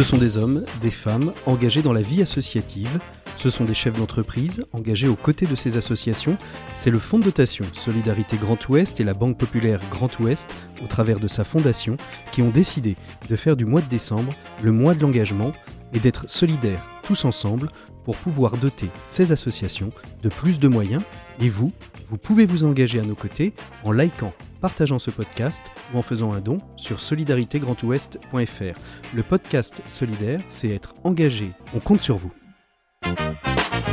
Ce 0.00 0.04
sont 0.06 0.16
des 0.16 0.38
hommes, 0.38 0.64
des 0.80 0.90
femmes 0.90 1.34
engagés 1.44 1.82
dans 1.82 1.92
la 1.92 2.00
vie 2.00 2.22
associative. 2.22 2.98
Ce 3.36 3.50
sont 3.50 3.66
des 3.66 3.74
chefs 3.74 3.98
d'entreprise 3.98 4.64
engagés 4.72 5.08
aux 5.08 5.14
côtés 5.14 5.44
de 5.44 5.54
ces 5.54 5.76
associations. 5.76 6.38
C'est 6.74 6.90
le 6.90 6.98
fonds 6.98 7.18
de 7.18 7.24
dotation 7.24 7.66
Solidarité 7.74 8.38
Grand 8.38 8.66
Ouest 8.70 8.98
et 8.98 9.04
la 9.04 9.12
Banque 9.12 9.36
Populaire 9.36 9.82
Grand 9.90 10.18
Ouest, 10.18 10.48
au 10.82 10.86
travers 10.86 11.20
de 11.20 11.28
sa 11.28 11.44
fondation, 11.44 11.98
qui 12.32 12.40
ont 12.40 12.48
décidé 12.48 12.96
de 13.28 13.36
faire 13.36 13.56
du 13.58 13.66
mois 13.66 13.82
de 13.82 13.88
décembre 13.88 14.32
le 14.62 14.72
mois 14.72 14.94
de 14.94 15.02
l'engagement 15.02 15.52
et 15.92 15.98
d'être 15.98 16.30
solidaires 16.30 16.86
tous 17.02 17.26
ensemble 17.26 17.68
pour 18.06 18.16
pouvoir 18.16 18.56
doter 18.56 18.88
ces 19.04 19.32
associations 19.32 19.90
de 20.22 20.30
plus 20.30 20.60
de 20.60 20.68
moyens. 20.68 21.02
Et 21.42 21.50
vous, 21.50 21.72
vous 22.08 22.16
pouvez 22.16 22.46
vous 22.46 22.64
engager 22.64 23.00
à 23.00 23.04
nos 23.04 23.14
côtés 23.14 23.52
en 23.84 23.92
likant, 23.92 24.32
partageant 24.60 24.98
ce 24.98 25.10
podcast 25.10 25.62
ou 25.92 25.98
en 25.98 26.02
faisant 26.02 26.32
un 26.32 26.40
don 26.40 26.58
sur 26.76 27.00
solidaritégrandouest.fr. 27.00 28.78
Le 29.14 29.22
podcast 29.22 29.82
solidaire, 29.86 30.40
c'est 30.48 30.68
être 30.68 30.94
engagé. 31.04 31.50
On 31.74 31.80
compte 31.80 32.00
sur 32.00 32.16
vous. 32.16 32.32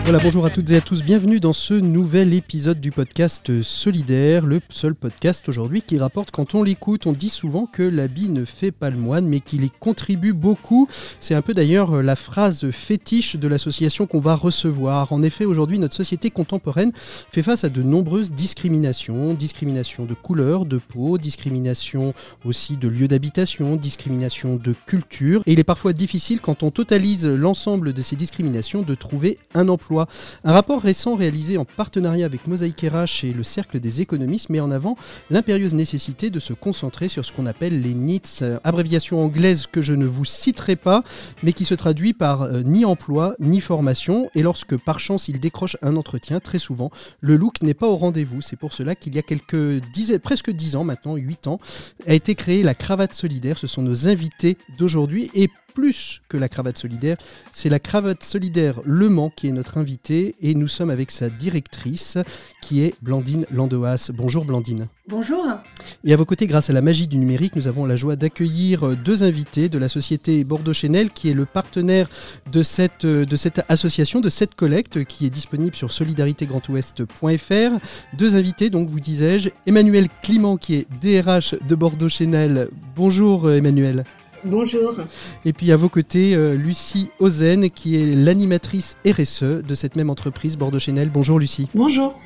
Voilà, 0.04 0.20
bonjour 0.24 0.46
à 0.46 0.50
toutes 0.50 0.72
et 0.72 0.78
à 0.78 0.82
tous, 0.82 1.04
bienvenue 1.04 1.42
dans 1.42 1.52
ce 1.52 1.74
nouvel 1.74 2.34
épisode 2.34 2.80
du 2.80 2.92
podcast 2.92 3.62
Solidaire, 3.62 4.46
le 4.46 4.62
seul 4.70 4.96
podcast 4.96 5.50
aujourd'hui 5.50 5.82
qui 5.82 5.98
rapporte 5.98 6.32
quand 6.32 6.56
on 6.56 6.64
l'écoute, 6.64 7.08
on 7.08 7.12
dit 7.12 7.30
souvent 7.30 7.66
que 7.66 7.84
l'habit 7.84 8.30
ne 8.30 8.46
fait 8.46 8.72
pas 8.72 8.90
le 8.90 8.96
moine 8.96 9.28
mais 9.28 9.42
qu'il 9.42 9.66
y 9.66 9.70
contribue 9.70 10.32
beaucoup. 10.32 10.88
C'est 11.20 11.36
un 11.36 11.42
peu 11.42 11.54
d'ailleurs 11.54 12.02
la 12.02 12.16
phrase 12.16 12.72
fétiche 12.72 13.36
de 13.36 13.48
l'association 13.50 14.08
qu'on 14.08 14.20
va 14.20 14.36
recevoir. 14.36 15.12
En 15.12 15.24
effet, 15.24 15.44
aujourd'hui, 15.44 15.78
notre 15.78 15.96
société 15.96 16.30
contemporaine 16.30 16.94
fait 17.32 17.44
face 17.44 17.66
à 17.66 17.70
de 17.70 17.82
nombreuses 17.82 18.32
discriminations, 18.32 19.34
discrimination 19.34 20.06
de 20.06 20.14
couleur, 20.14 20.66
de 20.66 20.78
peau, 20.78 21.18
discrimination 21.18 22.14
aussi 22.46 22.78
de 22.78 22.88
lieu 22.88 23.10
d'habitation, 23.10 23.76
discrimination 23.76 24.56
de 24.56 24.74
culture. 24.86 25.44
Et 25.48 25.54
il 25.54 25.60
est 25.60 25.66
parfois 25.66 25.92
difficile 25.92 26.40
quand 26.40 26.64
on 26.64 26.72
totalise 26.72 27.26
l'ensemble 27.26 27.92
de 27.92 28.02
ces 28.02 28.16
discriminations 28.16 28.84
de 28.84 28.96
trouver 28.96 29.38
un 29.54 29.68
emploi 29.68 29.87
un 29.92 30.52
rapport 30.52 30.82
récent 30.82 31.16
réalisé 31.16 31.58
en 31.58 31.66
partenariat 31.66 32.26
avec 32.26 32.48
Mosaïque 32.48 32.82
RH 32.82 33.26
et 33.26 33.34
le 33.34 33.44
Cercle 33.44 33.80
des 33.80 34.02
économistes 34.02 34.50
met 34.50 34.60
en 34.60 34.72
avant 34.72 34.98
l'impérieuse 35.30 35.74
nécessité 35.74 36.30
de 36.30 36.40
se 36.40 36.54
concentrer 36.54 37.08
sur 37.08 37.26
ce 37.26 37.32
qu'on 37.32 37.46
appelle 37.46 37.82
les 37.82 37.94
NEETs, 37.94 38.40
euh, 38.42 38.60
abréviation 38.64 39.24
anglaise 39.24 39.66
que 39.72 39.82
je 39.82 39.94
ne 39.94 40.06
vous 40.06 40.26
citerai 40.26 40.76
pas, 40.76 41.04
mais 41.44 41.54
qui 41.54 41.66
se 41.66 41.74
traduit 41.74 42.14
par 42.14 42.44
euh, 42.44 42.62
ni 42.64 42.86
emploi 42.86 43.36
ni 43.40 43.62
formation. 43.62 44.30
Et 44.36 44.42
lorsque 44.42 44.78
par 44.78 45.00
chance 45.00 45.28
il 45.28 45.40
décroche 45.40 45.78
un 45.82 45.96
entretien, 45.96 46.40
très 46.40 46.60
souvent, 46.60 46.92
le 47.20 47.36
look 47.36 47.62
n'est 47.62 47.74
pas 47.74 47.88
au 47.88 47.96
rendez-vous. 47.96 48.42
C'est 48.42 48.58
pour 48.58 48.74
cela 48.74 48.96
qu'il 48.96 49.16
y 49.16 49.20
a 49.20 49.22
quelques 49.22 49.82
presque 50.22 50.52
dix 50.52 50.76
ans 50.76 50.84
maintenant, 50.84 51.16
8 51.16 51.48
ans, 51.48 51.60
a 52.06 52.14
été 52.14 52.36
créée 52.36 52.64
la 52.64 52.76
cravate 52.76 53.14
solidaire. 53.14 53.58
Ce 53.58 53.68
sont 53.68 53.82
nos 53.82 54.08
invités 54.08 54.58
d'aujourd'hui. 54.78 55.30
Et 55.34 55.50
plus 55.78 56.24
que 56.28 56.38
la 56.38 56.50
cravate 56.50 56.80
solidaire. 56.80 57.18
C'est 57.54 57.70
la 57.70 57.78
cravate 57.78 58.24
solidaire 58.24 58.82
Le 58.84 59.10
Mans 59.10 59.30
qui 59.30 59.48
est 59.48 59.52
notre 59.52 59.78
invitée 59.78 60.34
et 60.42 60.56
nous 60.56 60.68
sommes 60.68 60.90
avec 60.90 61.12
sa 61.12 61.30
directrice 61.30 62.18
qui 62.64 62.82
est 62.82 62.96
Blandine 63.04 63.46
Landoas. 63.52 64.10
Bonjour 64.12 64.44
Blandine. 64.44 64.88
Bonjour. 65.08 65.46
Et 66.04 66.14
à 66.14 66.18
vos 66.18 66.26
côtés, 66.26 66.48
grâce 66.48 66.72
à 66.72 66.74
la 66.74 66.82
magie 66.82 67.08
du 67.08 67.18
numérique, 67.18 67.56
nous 67.56 67.68
avons 67.68 67.86
la 67.86 67.96
joie 67.96 68.16
d'accueillir 68.16 68.98
deux 68.98 69.22
invités 69.22 69.70
de 69.70 69.78
la 69.78 69.88
société 69.88 70.44
Bordeaux 70.44 70.74
Chanel 70.74 71.12
qui 71.12 71.30
est 71.30 71.36
le 71.36 71.46
partenaire 71.46 72.10
de 72.52 72.64
cette, 72.64 73.06
de 73.06 73.36
cette 73.36 73.62
association, 73.70 74.20
de 74.20 74.30
cette 74.30 74.56
collecte 74.56 75.06
qui 75.06 75.28
est 75.28 75.30
disponible 75.30 75.76
sur 75.76 75.92
solidaritégrandouest.fr. 75.92 78.16
Deux 78.18 78.34
invités, 78.34 78.72
donc 78.72 78.90
vous 78.90 79.00
disais-je, 79.00 79.50
Emmanuel 79.68 80.08
Climent 80.24 80.58
qui 80.58 80.74
est 80.74 80.88
DRH 81.02 81.54
de 81.68 81.76
Bordeaux 81.76 82.10
Chanel. 82.10 82.70
Bonjour 82.96 83.52
Emmanuel. 83.52 84.04
Bonjour. 84.48 84.94
Et 85.46 85.54
puis 85.54 85.72
à 85.72 85.76
vos 85.76 85.90
côtés, 85.90 86.36
euh, 86.36 86.56
Lucie 86.56 87.12
Ozen, 87.20 87.70
qui 87.70 87.96
est 87.96 88.16
l'animatrice 88.16 88.98
RSE 89.06 89.44
de 89.44 89.76
cette 89.76 89.96
même 89.96 90.10
entreprise, 90.10 90.58
Bordeaux 90.58 90.80
Chanel. 90.80 91.10
Bonjour 91.10 91.40
Lucie. 91.40 91.68
Bonjour. 91.76 92.18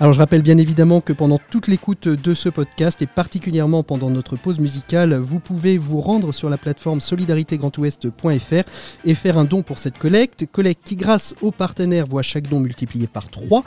Alors 0.00 0.12
je 0.12 0.18
rappelle 0.20 0.42
bien 0.42 0.58
évidemment 0.58 1.00
que 1.00 1.12
pendant 1.12 1.40
toute 1.50 1.66
l'écoute 1.66 2.06
de 2.06 2.32
ce 2.32 2.48
podcast 2.48 3.02
et 3.02 3.06
particulièrement 3.06 3.82
pendant 3.82 4.10
notre 4.10 4.36
pause 4.36 4.60
musicale, 4.60 5.16
vous 5.16 5.40
pouvez 5.40 5.76
vous 5.76 6.00
rendre 6.00 6.32
sur 6.32 6.48
la 6.48 6.56
plateforme 6.56 7.00
solidaritégrandouest.fr 7.00 8.70
et 9.04 9.14
faire 9.14 9.38
un 9.38 9.44
don 9.44 9.62
pour 9.62 9.78
cette 9.78 9.98
collecte, 9.98 10.46
collecte 10.50 10.86
qui 10.86 10.94
grâce 10.94 11.34
aux 11.42 11.50
partenaires 11.50 12.06
voit 12.06 12.22
chaque 12.22 12.48
don 12.48 12.60
multiplié 12.60 13.08
par 13.08 13.28
3. 13.28 13.64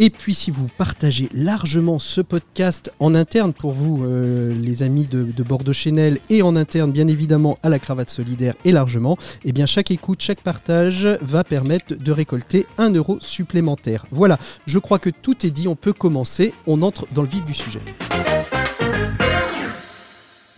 Et 0.00 0.10
puis 0.10 0.32
si 0.32 0.52
vous 0.52 0.68
partagez 0.78 1.28
largement 1.32 1.98
ce 1.98 2.20
podcast 2.20 2.92
en 3.00 3.16
interne 3.16 3.52
pour 3.52 3.72
vous, 3.72 4.04
euh, 4.04 4.54
les 4.54 4.84
amis 4.84 5.06
de, 5.06 5.24
Bordeaux 5.42 5.72
Chanel, 5.72 6.18
et 6.30 6.42
en 6.42 6.54
interne 6.54 6.92
bien 6.92 7.08
évidemment 7.08 7.58
à 7.64 7.68
la 7.68 7.80
cravate 7.80 8.08
solidaire 8.08 8.54
et 8.64 8.70
largement, 8.70 9.18
eh 9.44 9.52
bien 9.52 9.66
chaque 9.66 9.90
écoute, 9.90 10.20
chaque 10.20 10.42
partage 10.42 11.08
va 11.20 11.42
permettre 11.42 11.94
de 11.96 12.12
récolter 12.12 12.66
un 12.78 12.90
euro 12.90 13.18
supplémentaire. 13.20 14.06
Voilà, 14.12 14.38
je 14.66 14.78
crois 14.78 15.00
que 15.00 15.10
tout 15.10 15.44
est 15.44 15.50
dit, 15.50 15.66
on 15.66 15.76
peut 15.76 15.92
commencer, 15.92 16.54
on 16.68 16.82
entre 16.82 17.08
dans 17.12 17.22
le 17.22 17.28
vif 17.28 17.44
du 17.44 17.54
sujet. 17.54 17.80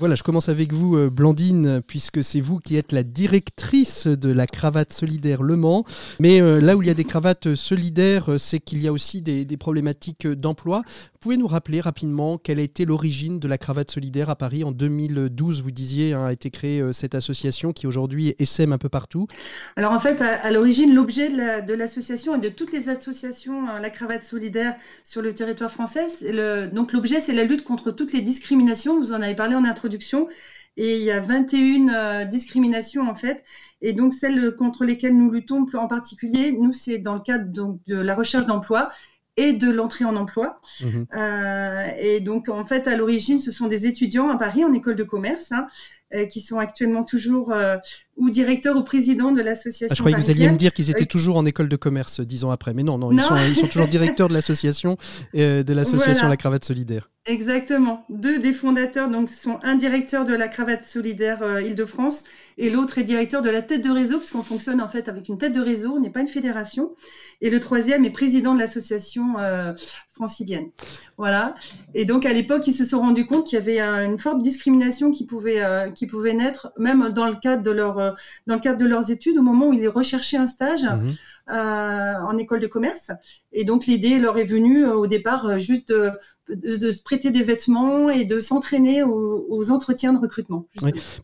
Voilà, 0.00 0.14
je 0.14 0.22
commence 0.22 0.48
avec 0.48 0.72
vous, 0.72 0.96
euh, 0.96 1.10
Blandine, 1.10 1.82
puisque 1.86 2.24
c'est 2.24 2.40
vous 2.40 2.58
qui 2.58 2.76
êtes 2.76 2.92
la 2.92 3.02
directrice 3.02 4.06
de 4.06 4.32
la 4.32 4.46
cravate 4.46 4.94
solidaire 4.94 5.42
Le 5.42 5.56
Mans. 5.56 5.84
Mais 6.20 6.40
euh, 6.40 6.58
là 6.58 6.74
où 6.74 6.80
il 6.80 6.88
y 6.88 6.90
a 6.90 6.94
des 6.94 7.04
cravates 7.04 7.54
solidaires, 7.54 8.30
euh, 8.30 8.38
c'est 8.38 8.60
qu'il 8.60 8.82
y 8.82 8.88
a 8.88 8.92
aussi 8.92 9.20
des, 9.20 9.44
problématiques 9.58 10.26
d'emploi. 10.26 10.80
Pouvez 11.20 11.36
nous 11.36 11.46
rappeler 11.46 11.82
rapidement 11.82 12.38
quelle 12.38 12.58
a 12.60 12.62
été 12.62 12.86
l'origine 12.86 13.38
de 13.38 13.46
la 13.46 13.58
cravate 13.58 13.90
solidaire 13.90 14.30
à 14.30 14.36
Paris 14.36 14.64
en 14.64 14.72
2012 14.72 15.62
Vous 15.62 15.70
disiez 15.70 16.14
hein, 16.14 16.24
a 16.24 16.32
été 16.32 16.48
créée 16.48 16.82
cette 16.94 17.14
association 17.14 17.74
qui 17.74 17.86
aujourd'hui 17.86 18.34
essaime 18.38 18.72
un 18.72 18.78
peu 18.78 18.88
partout. 18.88 19.26
Alors 19.76 19.92
en 19.92 20.00
fait, 20.00 20.22
à, 20.22 20.50
l'origine, 20.50 20.94
l'objet 20.94 21.28
de 21.28 21.74
l'association 21.74 22.36
et 22.36 22.40
de 22.40 22.48
toutes 22.48 22.72
les 22.72 22.88
associations, 22.88 23.68
hein, 23.68 23.80
la 23.80 23.90
cravate 23.90 24.24
solidaire 24.24 24.76
sur 25.04 25.20
le 25.20 25.34
territoire 25.34 25.70
français, 25.70 26.06
donc 26.72 26.94
l'objet 26.94 27.20
c'est 27.20 27.34
la 27.34 27.44
lutte 27.44 27.64
contre 27.64 27.90
toutes 27.90 28.14
les 28.14 28.22
discriminations. 28.22 28.98
Vous 28.98 29.12
en 29.12 29.20
avez 29.20 29.34
parlé 29.34 29.54
en 29.54 29.64
introduction 29.66 29.89
et 30.76 30.96
il 30.96 31.02
y 31.02 31.10
a 31.10 31.20
21 31.20 31.88
euh, 31.88 32.24
discriminations 32.24 33.08
en 33.08 33.14
fait. 33.14 33.42
Et 33.82 33.92
donc 33.92 34.14
celles 34.14 34.54
contre 34.56 34.84
lesquelles 34.84 35.16
nous 35.16 35.30
luttons 35.30 35.66
en 35.74 35.86
particulier, 35.86 36.52
nous 36.52 36.72
c'est 36.72 36.98
dans 36.98 37.14
le 37.14 37.20
cadre 37.20 37.46
donc, 37.46 37.80
de 37.86 37.96
la 37.96 38.14
recherche 38.14 38.46
d'emploi 38.46 38.90
et 39.36 39.52
de 39.52 39.70
l'entrée 39.70 40.04
en 40.04 40.16
emploi. 40.16 40.60
Mhm. 40.80 41.06
Euh, 41.16 41.90
et 41.98 42.20
donc 42.20 42.48
en 42.48 42.64
fait 42.64 42.86
à 42.86 42.96
l'origine 42.96 43.40
ce 43.40 43.50
sont 43.50 43.66
des 43.66 43.86
étudiants 43.86 44.28
à 44.28 44.36
Paris 44.36 44.64
en 44.64 44.72
école 44.72 44.96
de 44.96 45.04
commerce 45.04 45.52
hein, 45.52 45.66
qui 46.28 46.40
sont 46.40 46.58
actuellement 46.58 47.04
toujours 47.04 47.54
ou 48.16 48.30
directeurs 48.30 48.76
ou 48.76 48.82
présidents 48.82 49.32
de 49.32 49.40
l'association. 49.42 49.88
Ah, 49.90 49.94
je 49.94 50.00
croyais 50.00 50.16
que 50.16 50.20
vous 50.20 50.30
alliez 50.30 50.50
me 50.50 50.56
dire 50.56 50.72
qu'ils 50.72 50.90
étaient 50.90 51.06
toujours 51.06 51.36
en 51.36 51.46
école 51.46 51.68
de 51.68 51.76
commerce 51.76 52.20
dix 52.20 52.44
ans 52.44 52.50
après, 52.50 52.74
mais 52.74 52.82
non, 52.82 52.98
non, 52.98 53.12
Ils, 53.12 53.20
sont, 53.20 53.36
ils, 53.36 53.56
sont, 53.56 53.68
toujours 53.68 53.88
directeurs 53.88 54.28
de 54.28 54.34
l'association, 54.34 54.96
de 55.34 55.72
l'association 55.72 56.28
La 56.28 56.36
Cravate 56.36 56.64
Solidaire. 56.64 57.10
Exactement. 57.26 58.06
Deux 58.08 58.38
des 58.38 58.54
fondateurs 58.54 59.10
donc, 59.10 59.28
sont 59.28 59.60
un 59.62 59.76
directeur 59.76 60.24
de 60.24 60.32
la 60.32 60.48
cravate 60.48 60.84
solidaire 60.84 61.42
euh, 61.42 61.60
Île-de-France 61.60 62.24
et 62.56 62.70
l'autre 62.70 62.96
est 62.96 63.04
directeur 63.04 63.42
de 63.42 63.50
la 63.50 63.60
tête 63.60 63.84
de 63.84 63.90
réseau, 63.90 64.18
puisqu'on 64.18 64.42
fonctionne 64.42 64.80
en 64.80 64.88
fait 64.88 65.06
avec 65.06 65.28
une 65.28 65.36
tête 65.36 65.54
de 65.54 65.60
réseau, 65.60 65.92
on 65.96 66.00
n'est 66.00 66.10
pas 66.10 66.20
une 66.20 66.28
fédération. 66.28 66.94
Et 67.42 67.50
le 67.50 67.60
troisième 67.60 68.06
est 68.06 68.10
président 68.10 68.54
de 68.54 68.58
l'association 68.58 69.38
euh, 69.38 69.74
Voilà. 71.16 71.54
Et 71.94 72.04
donc 72.04 72.26
à 72.26 72.32
l'époque, 72.32 72.66
ils 72.66 72.72
se 72.72 72.84
sont 72.84 73.00
rendus 73.00 73.26
compte 73.26 73.46
qu'il 73.46 73.58
y 73.58 73.62
avait 73.62 73.80
une 73.80 74.18
forte 74.18 74.42
discrimination 74.42 75.10
qui 75.10 75.26
pouvait, 75.26 75.62
euh, 75.62 75.90
qui 75.90 76.06
pouvait 76.06 76.34
naître, 76.34 76.72
même 76.78 77.10
dans 77.10 77.26
le, 77.26 77.34
cadre 77.34 77.62
de 77.62 77.70
leur, 77.70 78.16
dans 78.46 78.54
le 78.54 78.60
cadre 78.60 78.78
de 78.78 78.86
leurs 78.86 79.10
études, 79.10 79.38
au 79.38 79.42
moment 79.42 79.68
où 79.68 79.72
ils 79.72 79.88
recherchaient 79.88 80.36
un 80.36 80.46
stage. 80.46 80.84
Mmh. 80.84 81.12
En 81.50 82.36
école 82.38 82.60
de 82.60 82.66
commerce. 82.66 83.10
Et 83.52 83.64
donc 83.64 83.86
l'idée 83.86 84.18
leur 84.18 84.38
est 84.38 84.44
venue 84.44 84.86
au 84.86 85.06
départ 85.06 85.58
juste 85.58 85.92
de, 86.54 86.76
de, 86.76 86.92
se 86.92 87.02
prêter 87.02 87.30
des 87.30 87.42
vêtements 87.42 88.10
et 88.10 88.24
de 88.24 88.40
s'entraîner 88.40 89.02
aux, 89.02 89.70
entretiens 89.70 90.12
de 90.12 90.18
recrutement. 90.18 90.66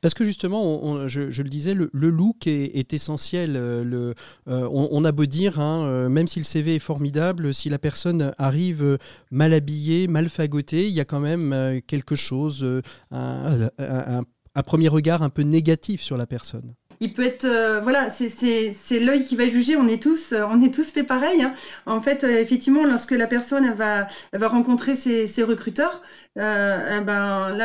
parce 0.01 0.15
que 0.15 0.25
justement, 0.25 1.09
je, 1.09 1.43
le 1.43 1.49
disais, 1.49 1.75
le, 1.75 1.89
look 1.93 2.47
est, 2.47 2.93
essentiel. 2.93 3.57
Euh, 3.57 3.85
le, 3.85 4.15
euh, 4.49 4.69
on, 4.71 5.05
a 5.05 5.13
beau 5.13 5.27
dire, 5.27 5.59
hein, 5.59 5.85
euh, 5.87 6.09
même 6.09 6.27
si 6.27 6.39
le 6.39 6.45
CV 6.45 6.77
est 6.77 6.81
formidable, 6.81 7.55
si 7.55 7.69
la 7.69 7.79
personne 7.79 8.33
arrive 8.39 8.99
mal 9.31 9.53
habillée, 9.53 10.07
mal 10.07 10.29
fagotée, 10.29 10.87
il 10.87 10.93
y 10.93 11.01
a 11.01 11.05
quand 11.05 11.21
même 11.21 11.81
quelque 11.87 12.17
chose, 12.17 12.67
un 13.11 14.63
premier 14.65 14.89
regard 14.89 15.23
un 15.23 15.31
peu 15.31 15.43
négatif 15.43 16.03
sur 16.03 16.17
la 16.17 16.27
personne 16.27 16.75
il 17.01 17.13
peut 17.13 17.25
être 17.25 17.45
euh, 17.45 17.81
voilà 17.81 18.09
c'est 18.11 19.01
l'œil 19.01 19.25
qui 19.25 19.37
va 19.37 19.47
juger 19.47 19.77
on 19.77 19.87
est 19.87 20.03
tous 20.03 20.33
euh, 20.33 20.45
on 20.51 20.61
est 20.61 20.73
tous 20.73 20.91
fait 20.91 21.03
pareil 21.03 21.43
hein. 21.43 21.55
en 21.87 22.01
fait 22.01 22.25
euh, 22.25 22.41
effectivement 22.41 22.85
lorsque 22.85 23.13
la 23.13 23.27
personne 23.27 23.73
va 23.75 24.09
va 24.33 24.49
rencontrer 24.49 24.95
ses, 24.95 25.27
ses 25.27 25.43
recruteurs 25.43 26.03
eh 26.37 27.01
ben 27.01 27.59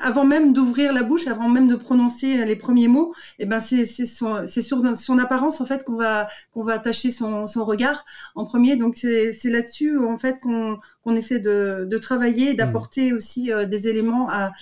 avant 0.00 0.24
même 0.24 0.52
d'ouvrir 0.52 0.92
la 0.92 1.04
bouche 1.04 1.28
avant 1.28 1.48
même 1.48 1.68
de 1.68 1.76
prononcer 1.76 2.44
les 2.44 2.56
premiers 2.56 2.88
mots 2.88 3.14
eh 3.38 3.46
ben 3.46 3.60
c'est 3.60 3.84
sur 3.84 4.96
son 4.96 5.18
apparence 5.18 5.60
en 5.60 5.66
fait 5.66 5.84
qu'on 5.84 5.96
va 5.96 6.26
qu'on 6.52 6.62
va 6.62 6.74
attacher 6.74 7.12
son, 7.12 7.46
son 7.46 7.64
regard 7.64 8.04
en 8.34 8.44
premier 8.44 8.76
donc 8.76 8.96
c'est 8.96 9.50
là-dessus 9.50 9.98
en 9.98 10.18
fait 10.18 10.40
qu'on 10.40 11.14
essaie 11.14 11.38
de, 11.38 11.86
de 11.88 11.98
travailler 11.98 12.54
d'apporter 12.54 13.12
mmh. 13.12 13.16
aussi 13.16 13.50
des 13.68 13.88
éléments 13.88 14.28
à 14.28 14.52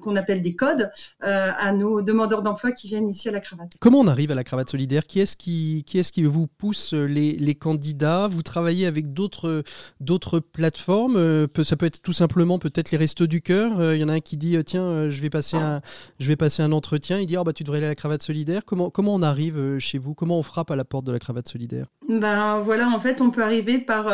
qu'on 0.00 0.16
appelle 0.16 0.42
des 0.42 0.56
codes 0.56 0.90
à 1.20 1.72
nos 1.72 2.02
demandeurs 2.02 2.42
d'emploi 2.42 2.72
qui 2.72 2.88
viennent 2.88 3.08
ici 3.08 3.28
à 3.28 3.32
la 3.32 3.40
cravate. 3.40 3.72
Comment 3.80 4.00
on 4.00 4.08
arrive 4.08 4.30
à 4.30 4.34
la 4.34 4.44
cravate 4.44 4.70
solidaire? 4.70 5.06
Qui 5.06 5.20
est-ce 5.20 5.36
qui, 5.36 5.84
qui, 5.86 5.98
est 5.98 6.10
qui 6.10 6.24
vous 6.24 6.46
pousse 6.46 6.92
les, 6.92 7.36
les 7.36 7.54
candidats? 7.54 8.28
Vous 8.28 8.42
travaillez 8.42 8.86
avec 8.86 9.12
d'autres 9.12 9.62
plateformes 10.40 11.46
Ça 11.62 11.76
peut 11.76 11.86
être 11.86 12.02
tout 12.02 12.12
simplement 12.12 12.58
peut-être 12.58 12.79
les 12.90 12.96
restos 12.96 13.26
du 13.26 13.42
cœur. 13.42 13.94
Il 13.94 14.00
y 14.00 14.04
en 14.04 14.08
a 14.08 14.14
un 14.14 14.20
qui 14.20 14.36
dit 14.36 14.56
tiens, 14.64 15.10
je 15.10 15.20
vais 15.20 15.30
passer, 15.30 15.56
un, 15.56 15.80
je 16.18 16.28
vais 16.28 16.36
passer 16.36 16.62
un 16.62 16.72
entretien. 16.72 17.18
Il 17.18 17.26
dit 17.26 17.36
oh, 17.36 17.44
bah, 17.44 17.52
tu 17.52 17.64
devrais 17.64 17.78
aller 17.78 17.86
à 17.86 17.90
la 17.90 17.94
cravate 17.94 18.22
solidaire. 18.22 18.64
Comment, 18.64 18.90
comment 18.90 19.14
on 19.14 19.22
arrive 19.22 19.78
chez 19.78 19.98
vous? 19.98 20.14
Comment 20.14 20.38
on 20.38 20.42
frappe 20.42 20.70
à 20.70 20.76
la 20.76 20.84
porte 20.84 21.04
de 21.04 21.12
la 21.12 21.18
cravate 21.18 21.48
solidaire? 21.48 21.86
Ben 22.08 22.60
voilà, 22.60 22.88
en 22.88 22.98
fait, 22.98 23.20
on 23.20 23.30
peut 23.30 23.42
arriver 23.42 23.78
par 23.78 24.08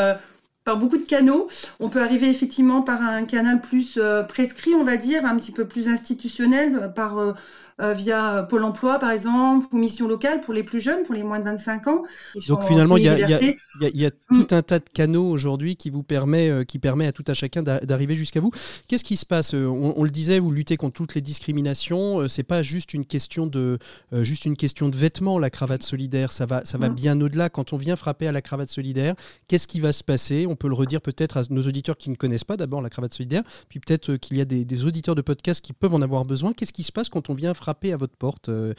par 0.66 0.76
beaucoup 0.76 0.98
de 0.98 1.06
canaux. 1.06 1.48
On 1.80 1.88
peut 1.88 2.02
arriver 2.02 2.28
effectivement 2.28 2.82
par 2.82 3.00
un 3.00 3.24
canal 3.24 3.62
plus 3.62 3.98
euh, 3.98 4.24
prescrit, 4.24 4.74
on 4.74 4.82
va 4.82 4.96
dire, 4.98 5.24
un 5.24 5.36
petit 5.36 5.52
peu 5.52 5.64
plus 5.64 5.88
institutionnel, 5.88 6.76
euh, 6.76 6.88
par 6.88 7.18
euh, 7.18 7.32
euh, 7.78 7.92
via 7.92 8.46
Pôle 8.48 8.64
emploi, 8.64 8.98
par 8.98 9.10
exemple, 9.10 9.66
ou 9.70 9.76
mission 9.76 10.08
locale 10.08 10.40
pour 10.40 10.54
les 10.54 10.62
plus 10.62 10.80
jeunes, 10.80 11.02
pour 11.02 11.14
les 11.14 11.22
moins 11.22 11.38
de 11.38 11.44
25 11.44 11.86
ans. 11.88 12.04
Donc 12.48 12.64
finalement, 12.64 12.96
il 12.96 13.04
y, 13.04 13.08
a, 13.10 14.08
mm. 14.08 14.10
tout 14.30 14.54
un 14.54 14.62
tas 14.62 14.78
de 14.78 14.88
canaux 14.90 15.28
aujourd'hui 15.28 15.76
qui 15.76 15.90
vous 15.90 16.02
permet, 16.02 16.48
euh, 16.48 16.64
qui 16.64 16.78
permet 16.78 17.06
à 17.06 17.12
tout 17.12 17.24
à 17.26 17.34
chacun 17.34 17.62
d'arriver 17.62 18.16
jusqu'à 18.16 18.40
vous. 18.40 18.50
Qu'est-ce 18.88 19.04
qui 19.04 19.18
se 19.18 19.26
passe? 19.26 19.52
Euh, 19.52 19.66
on, 19.66 20.04
le 20.04 20.10
disait, 20.10 20.38
vous 20.38 20.52
luttez 20.52 20.78
contre 20.78 20.94
toutes 20.94 21.14
les 21.14 21.20
discriminations. 21.20 22.26
C'est 22.28 22.44
pas 22.44 22.62
juste 22.62 22.94
une 22.94 23.04
question 23.04 23.46
de, 23.46 23.78
juste 24.22 24.46
une 24.46 24.56
question 24.56 24.88
de 24.88 24.96
vêtements, 24.96 25.38
la 25.38 25.50
cravate 25.50 25.82
solidaire. 25.82 26.32
Ça 26.32 26.46
va, 26.46 26.64
ça 26.64 26.78
va 26.78 26.88
mm. 26.88 26.94
bien 26.94 27.20
au-delà. 27.20 27.50
Quand 27.50 27.74
on 27.74 27.76
vient 27.76 27.96
frapper 27.96 28.26
à 28.26 28.32
la 28.32 28.40
cravate 28.40 28.70
solidaire, 28.70 29.14
qu'est-ce 29.48 29.66
qui 29.66 29.80
va 29.80 29.92
se 29.92 30.02
passer? 30.02 30.46
On 30.48 30.56
peut 30.56 30.68
le 30.68 30.74
redire 30.74 31.02
peut-être 31.02 31.36
à 31.36 31.42
nos 31.50 31.62
auditeurs 31.62 31.98
qui 31.98 32.08
ne 32.08 32.16
connaissent 32.16 32.44
pas 32.44 32.56
d'abord 32.56 32.80
la 32.80 32.88
cravate 32.88 33.12
solidaire, 33.12 33.42
puis 33.68 33.80
peut-être 33.80 34.16
qu'il 34.16 34.38
y 34.38 34.40
a 34.40 34.46
des, 34.46 34.64
des, 34.64 34.84
auditeurs 34.84 35.14
de 35.14 35.20
podcast 35.20 35.62
qui 35.62 35.74
peuvent 35.74 35.92
en 35.92 36.00
avoir 36.00 36.24
besoin. 36.24 36.54
Qu'est-ce 36.54 36.72
qui 36.72 36.82
se 36.82 36.92
passe 36.92 37.10
quand 37.10 37.28
on 37.28 37.34
vient 37.34 37.52
frapper 37.52 37.65
frapper 37.66 37.92
à 37.92 37.96
votre 37.96 38.14
porte 38.14 38.48
euh 38.48 38.74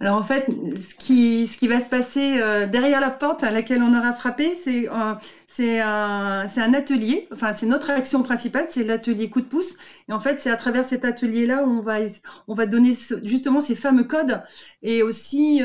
Alors 0.00 0.16
en 0.16 0.22
fait, 0.22 0.46
ce 0.48 0.94
qui, 0.94 1.46
ce 1.46 1.58
qui 1.58 1.68
va 1.68 1.78
se 1.78 1.90
passer 1.90 2.38
euh, 2.38 2.66
derrière 2.66 2.98
la 2.98 3.10
porte 3.10 3.44
à 3.44 3.50
laquelle 3.50 3.82
on 3.82 3.92
aura 3.94 4.14
frappé, 4.14 4.54
c'est 4.54 4.88
euh, 4.88 5.12
c'est 5.46 5.78
un, 5.80 6.46
un, 6.56 6.74
atelier, 6.74 7.28
enfin 7.32 7.52
c'est 7.52 7.66
notre 7.66 7.90
action 7.90 8.22
principale, 8.22 8.64
c'est 8.70 8.82
l'atelier 8.82 9.28
coup 9.28 9.42
de 9.42 9.46
pouce. 9.46 9.74
Et 10.08 10.14
en 10.14 10.20
fait, 10.20 10.40
c'est 10.40 10.50
à 10.50 10.56
travers 10.56 10.84
cet 10.84 11.04
atelier-là 11.04 11.64
où 11.64 11.70
on 11.70 11.82
va, 11.82 11.98
on 12.48 12.54
va 12.54 12.64
donner 12.64 12.96
justement 13.24 13.60
ces 13.60 13.74
fameux 13.74 14.04
codes 14.04 14.42
et 14.82 15.02
aussi 15.02 15.60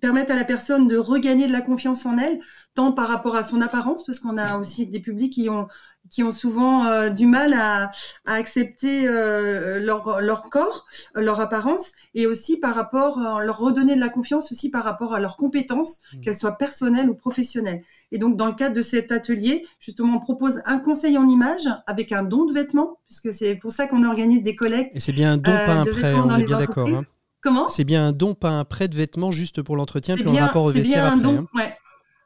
permettre 0.00 0.32
à 0.32 0.36
la 0.36 0.44
personne 0.44 0.88
de 0.88 0.96
regagner 0.96 1.46
de 1.46 1.52
la 1.52 1.60
confiance 1.60 2.06
en 2.06 2.16
elle, 2.18 2.40
tant 2.76 2.92
par 2.92 3.08
rapport 3.08 3.34
à 3.34 3.42
son 3.42 3.60
apparence, 3.60 4.04
parce 4.04 4.20
qu'on 4.20 4.38
a 4.38 4.58
aussi 4.58 4.86
des 4.86 5.00
publics 5.00 5.32
qui 5.32 5.48
ont 5.48 5.66
qui 6.10 6.22
ont 6.22 6.30
souvent 6.30 6.86
euh, 6.86 7.10
du 7.10 7.26
mal 7.26 7.52
à, 7.52 7.90
à 8.26 8.34
accepter 8.34 9.08
euh, 9.08 9.80
leur, 9.80 10.20
leur, 10.20 10.44
corps, 10.50 10.86
leur 11.14 11.40
apparence, 11.40 11.92
et 12.14 12.28
aussi 12.28 12.58
par 12.58 12.74
rapport, 12.74 13.18
à 13.18 13.44
leur 13.44 13.58
redonner 13.58 13.94
de 13.94 14.00
la 14.00 14.08
confiance 14.08 14.52
aussi 14.52 14.70
par 14.70 14.84
rapport 14.84 15.14
à 15.14 15.20
leurs 15.20 15.36
compétences, 15.36 15.98
mmh. 16.12 16.20
qu'elles 16.20 16.36
soient 16.36 16.58
personnelles 16.58 17.10
ou 17.10 17.14
professionnelles. 17.14 17.82
Et 18.12 18.18
donc, 18.18 18.36
dans 18.36 18.46
le 18.46 18.52
cadre 18.52 18.74
de 18.74 18.82
cet 18.82 19.10
atelier, 19.10 19.66
justement, 19.80 20.18
on 20.18 20.20
propose 20.20 20.62
un 20.64 20.78
conseil 20.78 21.18
en 21.18 21.26
image 21.26 21.68
avec 21.86 22.12
un 22.12 22.22
don 22.22 22.44
de 22.44 22.52
vêtements, 22.52 22.98
puisque 23.06 23.32
c'est 23.32 23.56
pour 23.56 23.72
ça 23.72 23.86
qu'on 23.86 24.04
organise 24.04 24.42
des 24.42 24.54
collectes. 24.54 24.94
Et 24.94 25.00
c'est 25.00 25.12
bien 25.12 25.32
un 25.32 25.36
don, 25.38 25.50
pas 25.50 25.74
un 25.74 25.86
euh, 25.86 25.90
prêt, 25.90 26.14
on 26.14 26.36
est 26.36 26.44
bien 26.44 26.58
d'accord. 26.58 26.88
Hein. 26.88 27.04
Comment? 27.40 27.68
C'est 27.68 27.84
bien 27.84 28.08
un 28.08 28.12
don, 28.12 28.34
pas 28.34 28.50
un 28.50 28.64
prêt 28.64 28.88
de 28.88 28.96
vêtements 28.96 29.30
juste 29.30 29.62
pour 29.62 29.76
l'entretien, 29.76 30.14
puis 30.14 30.24
bien, 30.24 30.32
le 30.34 30.40
rapport 30.40 30.64
au 30.64 30.70
vestiaire 30.70 31.06
après. 31.06 31.20
Don, 31.20 31.38
hein. 31.38 31.46
ouais. 31.58 31.75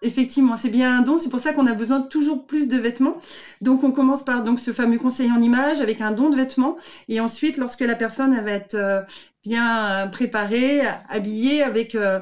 Effectivement, 0.02 0.56
c'est 0.56 0.70
bien 0.70 0.96
un 0.96 1.02
don. 1.02 1.18
C'est 1.18 1.28
pour 1.28 1.40
ça 1.40 1.52
qu'on 1.52 1.66
a 1.66 1.74
besoin 1.74 2.00
toujours 2.00 2.46
plus 2.46 2.66
de 2.66 2.76
vêtements. 2.76 3.20
Donc, 3.60 3.82
on 3.84 3.92
commence 3.92 4.22
par 4.22 4.42
donc 4.42 4.58
ce 4.58 4.72
fameux 4.72 4.96
conseil 4.96 5.30
en 5.30 5.40
image 5.40 5.80
avec 5.80 6.00
un 6.00 6.10
don 6.10 6.30
de 6.30 6.36
vêtements. 6.36 6.76
Et 7.08 7.20
ensuite, 7.20 7.58
lorsque 7.58 7.80
la 7.80 7.94
personne 7.94 8.38
va 8.40 8.50
être 8.52 8.74
euh, 8.74 9.02
bien 9.42 10.08
préparée, 10.12 10.82
habillée, 11.08 11.62
avec 11.62 11.94
euh, 11.94 12.20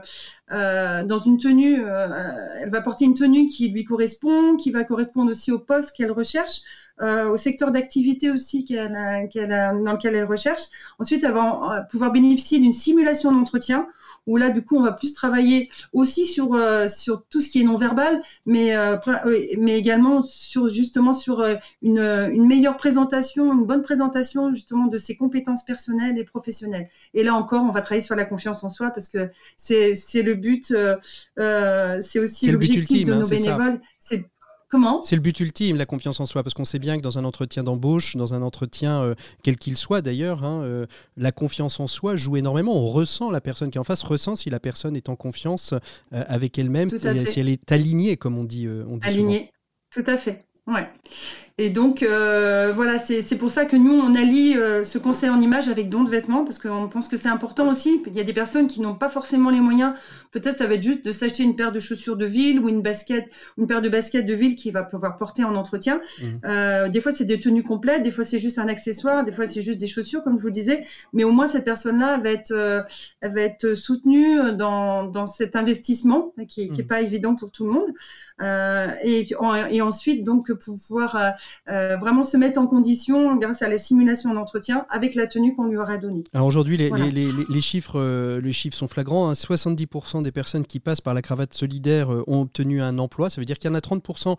euh, 0.53 1.05
dans 1.05 1.19
une 1.19 1.39
tenue, 1.39 1.83
elle 1.83 2.71
va 2.71 2.81
porter 2.81 3.05
une 3.05 3.15
tenue 3.15 3.49
qui 3.49 3.69
lui 3.69 3.85
correspond, 3.85 4.57
qui 4.57 4.71
va 4.71 4.85
correspondre 4.85 5.31
aussi 5.31 5.53
au 5.53 5.59
poste 5.59 5.97
qu'elle 5.97 6.13
recherche. 6.13 6.63
au 7.01 7.37
secteur 7.37 7.71
d'activité 7.71 8.31
aussi 8.31 8.65
qu'elle 8.65 8.93
dans 8.93 9.93
lequel 9.93 10.15
elle 10.15 10.25
recherche. 10.25 10.63
Ensuite, 10.99 11.23
elle 11.25 11.33
va 11.33 11.87
pouvoir 11.91 12.13
bénéficier 12.13 12.59
d'une 12.59 12.73
simulation 12.73 13.33
d'entretien 13.33 13.87
où 14.29 14.37
là, 14.37 14.51
du 14.51 14.63
coup, 14.63 14.77
on 14.77 14.83
va 14.83 14.93
plus 14.93 15.15
travailler 15.15 15.71
aussi 15.93 16.27
sur, 16.27 16.55
euh, 16.55 16.87
sur 16.87 17.25
tout 17.31 17.41
ce 17.41 17.49
qui 17.49 17.61
est 17.61 17.65
non-verbal, 17.65 18.21
mais, 18.45 18.77
euh, 18.77 18.97
mais 19.57 19.79
également 19.79 20.23
sur, 20.23 20.69
justement 20.69 21.15
sur 21.15 21.41
euh, 21.41 21.55
une, 21.81 21.99
une, 21.99 22.47
meilleure 22.47 22.77
présentation, 22.77 23.53
une 23.55 23.65
bonne 23.65 23.81
présentation 23.81 24.53
justement 24.53 24.87
de 24.87 24.99
ses 24.99 25.17
compétences 25.17 25.65
personnelles 25.65 26.19
et 26.19 26.25
professionnelles. 26.25 26.89
Et 27.15 27.23
là 27.23 27.35
encore, 27.35 27.63
on 27.63 27.71
va 27.71 27.81
travailler 27.81 28.05
sur 28.05 28.15
la 28.15 28.25
confiance 28.25 28.63
en 28.65 28.71
soi 28.71 28.91
parce 28.91 29.09
que 29.09 29.31
c'est 29.57 29.95
le 30.23 30.35
but, 30.35 30.75
c'est 31.37 32.19
aussi 32.19 32.51
l'objectif 32.51 33.07
de 33.07 33.15
nos 33.15 33.25
hein, 33.25 33.29
bénévoles, 33.29 33.81
c'est 33.99 34.25
c'est 35.03 35.17
le 35.17 35.23
but 35.23 35.41
ultime, 35.41 35.77
la 35.77 35.87
confiance 35.87 36.21
en 36.21 36.27
soi, 36.27 36.43
parce 36.43 36.53
qu'on 36.53 36.67
sait 36.67 36.79
bien 36.79 36.99
que 36.99 37.03
dans 37.03 37.19
un 37.19 37.25
entretien 37.25 37.65
d'embauche, 37.65 38.17
dans 38.17 38.35
un 38.35 38.43
entretien 38.43 39.03
euh, 39.03 39.15
quel 39.43 39.57
qu'il 39.57 39.79
soit 39.79 40.03
d'ailleurs, 40.03 40.45
hein, 40.45 40.61
euh, 40.63 40.87
la 41.17 41.33
confiance 41.33 41.81
en 41.81 41.87
soi 41.87 42.17
joue 42.17 42.37
énormément. 42.37 42.77
On 42.77 42.87
ressent 42.87 43.31
la 43.31 43.41
personne 43.41 43.71
qui 43.71 43.79
est 43.79 43.81
en 43.81 43.85
face, 43.85 44.03
ressent 44.03 44.37
si 44.37 44.51
la 44.51 44.61
personne 44.61 44.95
est 44.95 45.09
en 45.09 45.17
confiance 45.17 45.73
euh, 45.73 46.25
avec 46.29 46.59
elle-même, 46.59 46.91
si, 46.91 46.99
elle 47.07 47.49
est 47.49 47.73
alignée, 47.73 48.19
comme 48.19 48.37
on 48.37 48.45
dit. 48.45 48.69
on 48.69 48.99
dit 48.99 49.07
alignée, 49.07 49.53
tout 49.91 50.05
à 50.07 50.19
fait. 50.19 50.45
Ouais. 50.67 50.87
Et 51.61 51.71
donc, 51.71 52.05
euh, 52.05 52.71
voilà, 52.73 52.99
c'est 52.99 53.37
pour 53.37 53.51
ça 53.51 53.65
que 53.65 53.75
nous, 53.75 53.93
on 53.93 54.15
allie 54.15 54.57
euh, 54.57 54.85
ce 54.85 54.97
conseil 54.97 55.29
en 55.29 55.41
image 55.41 55.69
avec 55.69 55.89
don 55.89 56.05
de 56.05 56.09
vêtements, 56.09 56.45
parce 56.45 56.61
qu'on 56.61 56.89
pense 56.89 57.09
que 57.09 57.17
c'est 57.17 57.29
important 57.29 57.69
aussi. 57.69 58.01
Il 58.07 58.15
y 58.15 58.21
a 58.21 58.25
des 58.25 58.33
personnes 58.33 58.69
qui 58.69 58.81
n'ont 58.81 58.95
pas 58.95 59.09
forcément 59.09 59.51
les 59.51 59.59
moyens. 59.59 59.95
Peut-être 60.31 60.57
ça 60.57 60.69
va 60.69 60.75
être 60.75 60.85
juste 60.85 61.05
de 61.05 61.11
s'acheter 61.11 61.43
une 61.43 61.57
paire 61.57 61.73
de 61.73 61.81
chaussures 61.81 62.17
de 62.17 62.27
ville 62.27 62.61
ou 62.61 62.69
une 62.69 62.81
basket, 62.81 63.25
une 63.57 63.67
paire 63.67 63.83
de 63.83 63.89
baskets 63.89 64.25
de 64.25 64.35
ville 64.35 64.55
qu'il 64.55 64.73
va 64.73 64.85
pouvoir 64.85 65.17
porter 65.17 65.43
en 65.43 65.57
entretien. 65.57 66.01
Mmh. 66.21 66.25
Euh, 66.45 66.89
des 66.91 67.01
fois, 67.01 67.11
c'est 67.11 67.25
des 67.25 67.41
tenues 67.41 67.65
complètes, 67.65 68.05
des 68.05 68.13
fois, 68.13 68.25
c'est 68.25 68.39
juste 68.39 68.61
un 68.61 68.69
accessoire, 68.69 69.25
des 69.25 69.33
fois, 69.33 69.49
c'est 69.49 69.63
juste 69.63 69.81
des 69.81 69.89
chaussures, 69.89 70.23
comme 70.23 70.37
je 70.37 70.43
vous 70.43 70.49
le 70.49 70.53
disais. 70.53 70.85
Mais 71.13 71.25
au 71.25 71.33
moins, 71.33 71.49
cette 71.49 71.65
personne-là 71.65 72.19
va 72.19 72.31
être, 72.31 72.87
elle 73.21 73.35
va 73.35 73.41
être 73.41 73.75
soutenue 73.75 74.55
dans, 74.55 75.03
dans 75.03 75.27
cet 75.27 75.57
investissement 75.57 76.33
qui 76.49 76.71
n'est 76.71 76.85
mmh. 76.85 76.87
pas 76.87 77.01
évident 77.01 77.35
pour 77.35 77.51
tout 77.51 77.67
le 77.67 77.73
monde. 77.73 77.91
et, 79.03 79.29
et 79.71 79.83
ensuite, 79.83 80.23
donc, 80.23 80.53
pour 80.53 80.77
pouvoir 80.87 81.35
euh, 81.69 81.97
vraiment 81.97 82.23
se 82.23 82.37
mettre 82.37 82.59
en 82.59 82.67
condition 82.67 83.37
grâce 83.37 83.63
à 83.63 83.69
la 83.69 83.79
simulation 83.79 84.33
d'entretien 84.33 84.87
avec 84.91 85.15
la 85.15 85.27
tenue 85.27 85.55
qu'on 85.55 85.67
lui 85.67 85.77
aura 85.77 85.99
donnée. 85.99 86.25
Alors 86.33 86.47
aujourd'hui, 86.47 86.77
les, 86.77 86.91
les, 86.91 87.61
chiffres, 87.61 87.99
euh, 88.01 88.41
les 88.41 88.53
chiffres 88.53 88.77
sont 88.77 88.89
flagrants. 88.89 89.33
70% 89.33 90.19
hein. 90.19 90.23
des 90.23 90.33
personnes 90.33 90.67
qui 90.67 90.81
passent 90.81 91.01
par 91.01 91.15
la 91.15 91.23
cravate 91.23 91.53
solidaire 91.55 92.13
euh, 92.13 92.25
ont 92.27 92.43
obtenu 92.43 92.81
un 92.81 92.99
emploi. 92.99 93.31
Ça 93.31 93.41
veut 93.41 93.45
dire 93.45 93.59
qu'il 93.59 93.71
y 93.71 93.73
en 93.73 93.77
a 93.77 93.81
30% 93.81 94.37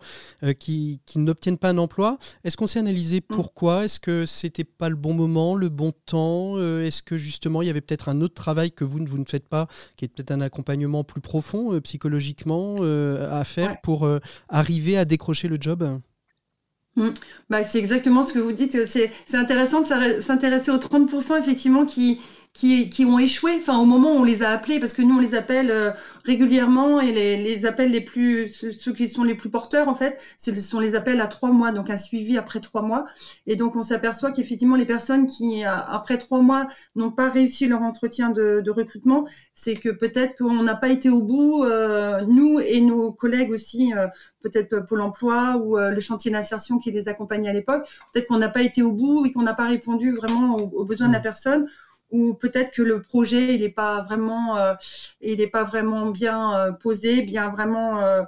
qui, 0.58 1.00
qui 1.06 1.18
n'obtiennent 1.18 1.58
pas 1.58 1.70
un 1.70 1.78
emploi. 1.78 2.18
Est-ce 2.44 2.56
qu'on 2.56 2.66
s'est 2.66 2.80
analysé 2.80 3.18
mm. 3.18 3.34
pourquoi? 3.34 3.84
Est-ce 3.84 4.00
que 4.00 4.26
c'était 4.26 4.64
pas 4.64 4.88
le 4.88 4.96
bon 4.96 5.14
moment, 5.14 5.54
le 5.54 5.68
bon 5.68 5.92
temps? 6.06 6.58
Est-ce 6.58 7.02
que 7.02 7.16
justement 7.16 7.62
il 7.62 7.66
y 7.66 7.70
avait 7.70 7.80
peut-être 7.80 8.08
un 8.08 8.20
autre 8.20 8.34
travail 8.34 8.72
que 8.72 8.84
vous, 8.84 8.98
vous 9.06 9.18
ne 9.18 9.24
faites 9.24 9.48
pas, 9.48 9.68
qui 9.96 10.04
est 10.04 10.08
peut-être 10.08 10.30
un 10.30 10.40
accompagnement 10.40 11.04
plus 11.04 11.20
profond 11.20 11.78
psychologiquement 11.80 12.78
à 12.82 13.44
faire 13.44 13.80
pour 13.80 14.08
arriver 14.48 14.98
à 14.98 15.04
décrocher 15.04 15.48
le 15.48 15.58
job? 15.60 16.00
Mm. 16.96 17.10
Bah, 17.48 17.62
c'est 17.64 17.78
exactement 17.78 18.22
ce 18.22 18.32
que 18.32 18.38
vous 18.38 18.52
dites. 18.52 18.84
C'est 18.84 19.10
intéressant 19.34 19.80
de 19.80 19.86
s'intéresser 20.20 20.70
aux 20.70 20.78
30% 20.78 21.36
effectivement 21.38 21.84
qui, 21.86 22.20
qui, 22.52 22.90
qui, 22.90 23.04
ont 23.04 23.18
échoué, 23.18 23.52
enfin 23.60 23.78
au 23.78 23.84
moment 23.84 24.12
où 24.12 24.18
on 24.18 24.24
les 24.24 24.42
a 24.42 24.50
appelés, 24.50 24.80
parce 24.80 24.92
que 24.92 25.02
nous 25.02 25.16
on 25.16 25.20
les 25.20 25.36
appelle 25.36 25.70
euh, 25.70 25.92
régulièrement 26.24 27.00
et 27.00 27.12
les, 27.12 27.36
les, 27.36 27.64
appels 27.64 27.92
les 27.92 28.00
plus, 28.00 28.48
ceux, 28.48 28.92
qui 28.92 29.08
sont 29.08 29.22
les 29.22 29.36
plus 29.36 29.50
porteurs 29.50 29.88
en 29.88 29.94
fait, 29.94 30.20
ce 30.36 30.52
sont 30.54 30.80
les 30.80 30.96
appels 30.96 31.20
à 31.20 31.28
trois 31.28 31.52
mois, 31.52 31.70
donc 31.70 31.90
un 31.90 31.96
suivi 31.96 32.36
après 32.36 32.60
trois 32.60 32.82
mois. 32.82 33.06
Et 33.46 33.54
donc 33.54 33.76
on 33.76 33.82
s'aperçoit 33.82 34.32
qu'effectivement 34.32 34.74
les 34.74 34.84
personnes 34.84 35.28
qui 35.28 35.62
après 35.64 36.18
trois 36.18 36.40
mois 36.40 36.66
n'ont 36.96 37.12
pas 37.12 37.30
réussi 37.30 37.68
leur 37.68 37.82
entretien 37.82 38.30
de, 38.30 38.60
de 38.60 38.70
recrutement, 38.70 39.26
c'est 39.54 39.76
que 39.76 39.88
peut-être 39.88 40.36
qu'on 40.36 40.62
n'a 40.64 40.74
pas 40.74 40.88
été 40.88 41.08
au 41.08 41.22
bout, 41.22 41.64
euh, 41.64 42.22
nous 42.26 42.58
et 42.58 42.80
nos 42.80 43.12
collègues 43.12 43.52
aussi, 43.52 43.94
euh, 43.94 44.08
peut-être 44.42 44.84
Pôle 44.86 45.02
Emploi 45.02 45.56
ou 45.56 45.76
le 45.78 46.00
chantier 46.00 46.32
d'insertion 46.32 46.78
qui 46.78 46.90
les 46.90 47.08
accompagnait 47.08 47.50
à 47.50 47.52
l'époque, 47.52 47.86
peut-être 48.12 48.26
qu'on 48.26 48.38
n'a 48.38 48.48
pas 48.48 48.62
été 48.62 48.82
au 48.82 48.90
bout 48.90 49.24
et 49.24 49.32
qu'on 49.32 49.42
n'a 49.42 49.54
pas 49.54 49.66
répondu 49.66 50.10
vraiment 50.10 50.56
aux, 50.56 50.84
besoins 50.84 51.08
de 51.08 51.12
la 51.12 51.20
mmh. 51.20 51.22
personne 51.22 51.66
ou 52.10 52.34
peut-être 52.34 52.70
que 52.72 52.82
le 52.82 53.00
projet 53.00 53.54
il 53.54 53.60
n'est 53.60 53.68
pas 53.68 54.02
vraiment 54.02 54.56
euh, 54.56 54.74
il 55.20 55.40
est 55.40 55.46
pas 55.46 55.64
vraiment 55.64 56.06
bien 56.06 56.54
euh, 56.54 56.72
posé 56.72 57.22
bien 57.22 57.50
vraiment 57.50 58.00
euh, 58.00 58.22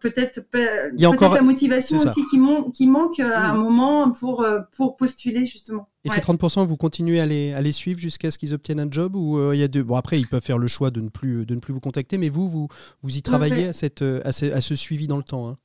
peut-être 0.00 0.40
il 0.54 1.00
y 1.00 1.04
a 1.04 1.10
encore... 1.10 1.34
la 1.34 1.42
motivation 1.42 1.98
aussi 1.98 2.24
qui, 2.26 2.38
qui 2.72 2.86
manque 2.86 3.20
à 3.20 3.48
un 3.48 3.54
moment 3.54 4.10
pour 4.10 4.46
pour 4.76 4.96
postuler 4.96 5.46
justement. 5.46 5.88
Et 6.06 6.10
ces 6.10 6.20
30%, 6.20 6.66
vous 6.66 6.76
continuez 6.76 7.18
à 7.18 7.24
les, 7.24 7.54
à 7.54 7.62
les 7.62 7.72
suivre 7.72 7.98
jusqu'à 7.98 8.30
ce 8.30 8.36
qu'ils 8.36 8.52
obtiennent 8.52 8.80
un 8.80 8.90
job 8.90 9.16
ou 9.16 9.54
il 9.54 9.58
y 9.58 9.62
a 9.62 9.68
deux... 9.68 9.82
Bon, 9.82 9.96
après, 9.96 10.20
ils 10.20 10.26
peuvent 10.26 10.42
faire 10.42 10.58
le 10.58 10.68
choix 10.68 10.90
de 10.90 11.00
ne 11.00 11.08
plus, 11.08 11.46
de 11.46 11.54
ne 11.54 11.60
plus 11.60 11.72
vous 11.72 11.80
contacter, 11.80 12.18
mais 12.18 12.28
vous, 12.28 12.46
vous, 12.46 12.68
vous 13.00 13.16
y 13.16 13.22
travaillez 13.22 13.68
à, 13.68 13.72
cette, 13.72 14.02
à, 14.02 14.30
ce, 14.30 14.52
à 14.52 14.60
ce 14.60 14.74
suivi 14.74 15.06
dans 15.06 15.16
le 15.16 15.22
temps 15.22 15.48
hein 15.48 15.56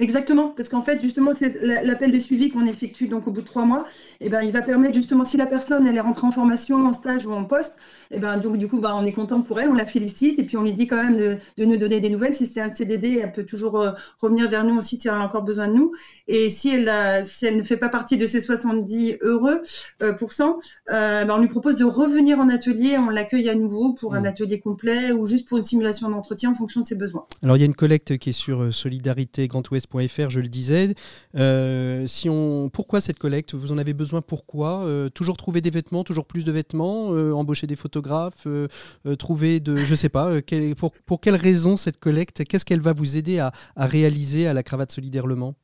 Exactement, 0.00 0.54
parce 0.56 0.70
qu'en 0.70 0.82
fait, 0.82 1.02
justement, 1.02 1.32
c'est 1.34 1.60
l'appel 1.60 2.10
de 2.10 2.18
suivi 2.18 2.50
qu'on 2.50 2.64
effectue 2.64 3.06
donc 3.06 3.28
au 3.28 3.32
bout 3.32 3.42
de 3.42 3.46
trois 3.46 3.66
mois. 3.66 3.84
Et 4.20 4.26
eh 4.26 4.28
ben, 4.30 4.40
il 4.40 4.50
va 4.50 4.62
permettre 4.62 4.94
justement, 4.94 5.26
si 5.26 5.36
la 5.36 5.44
personne 5.44 5.86
elle 5.86 5.96
est 5.96 6.00
rentrée 6.00 6.26
en 6.26 6.30
formation, 6.30 6.86
en 6.86 6.92
stage 6.92 7.26
ou 7.26 7.32
en 7.32 7.44
poste, 7.44 7.76
et 8.10 8.16
eh 8.16 8.18
ben, 8.18 8.38
donc 8.38 8.56
du 8.56 8.66
coup, 8.66 8.80
bah, 8.80 8.96
on 8.96 9.04
est 9.04 9.12
content 9.12 9.40
pour 9.40 9.60
elle, 9.60 9.68
on 9.68 9.74
la 9.74 9.86
félicite 9.86 10.38
et 10.38 10.42
puis 10.42 10.56
on 10.56 10.62
lui 10.62 10.72
dit 10.72 10.86
quand 10.86 10.96
même 10.96 11.16
de, 11.16 11.64
nous 11.64 11.76
donner 11.76 12.00
des 12.00 12.08
nouvelles. 12.08 12.34
Si 12.34 12.46
c'est 12.46 12.60
un 12.60 12.70
CDD, 12.70 13.20
elle 13.22 13.32
peut 13.32 13.44
toujours 13.44 13.78
euh, 13.78 13.92
revenir 14.18 14.48
vers 14.48 14.64
nous 14.64 14.76
aussi 14.76 14.98
si 14.98 15.06
elle 15.06 15.14
a 15.14 15.20
encore 15.20 15.42
besoin 15.42 15.68
de 15.68 15.74
nous. 15.74 15.92
Et 16.28 16.50
si 16.50 16.70
elle, 16.70 16.88
a, 16.88 17.22
si 17.22 17.46
elle 17.46 17.58
ne 17.58 17.62
fait 17.62 17.76
pas 17.76 17.88
partie 17.88 18.16
de 18.16 18.26
ces 18.26 18.40
70 18.40 19.18
heureux 19.20 19.62
euh, 20.02 20.14
euh, 20.20 21.24
ben, 21.24 21.30
on 21.30 21.38
lui 21.38 21.48
propose 21.48 21.76
de 21.76 21.84
revenir 21.84 22.40
en 22.40 22.48
atelier, 22.48 22.96
on 22.98 23.10
l'accueille 23.10 23.48
à 23.48 23.54
nouveau 23.54 23.92
pour 23.92 24.14
un 24.14 24.22
mmh. 24.22 24.26
atelier 24.26 24.60
complet 24.60 25.12
ou 25.12 25.26
juste 25.26 25.48
pour 25.48 25.58
une 25.58 25.64
simulation 25.64 26.08
d'entretien 26.10 26.50
en 26.50 26.54
fonction 26.54 26.80
de 26.80 26.86
ses 26.86 26.96
besoins. 26.96 27.26
Alors 27.42 27.56
il 27.56 27.60
y 27.60 27.62
a 27.62 27.66
une 27.66 27.74
collecte 27.74 28.18
qui 28.18 28.30
est 28.30 28.32
sur 28.32 28.72
je 29.94 30.40
le 30.40 30.48
disais. 30.48 30.94
si 32.06 32.28
on, 32.28 32.70
pourquoi 32.70 33.00
cette 33.00 33.18
collecte 33.18 33.54
Vous 33.54 33.72
en 33.72 33.78
avez 33.78 33.94
besoin 33.94 34.22
Pourquoi 34.22 34.86
Toujours 35.14 35.36
trouver 35.36 35.60
des 35.60 35.70
vêtements, 35.70 36.04
toujours 36.04 36.26
plus 36.26 36.44
de 36.44 36.52
vêtements, 36.52 37.08
embaucher 37.08 37.66
des 37.66 37.76
photographes 37.76 38.46
euh, 38.46 38.68
euh, 39.06 39.16
trouver 39.16 39.60
de, 39.60 39.76
je 39.76 39.94
sais 39.94 40.08
pas, 40.08 40.26
euh, 40.26 40.74
pour, 40.74 40.92
pour 41.06 41.20
quelle 41.20 41.36
raison 41.36 41.76
cette 41.76 41.98
collecte 41.98 42.44
Qu'est-ce 42.44 42.64
qu'elle 42.64 42.80
va 42.80 42.92
vous 42.92 43.16
aider 43.16 43.38
à, 43.38 43.52
réaliser 43.76 44.46
à 44.46 44.54
la 44.54 44.62
cravate 44.62 44.92
solidaire 44.92 45.26
Le 45.26 45.34
Mans 45.34 45.54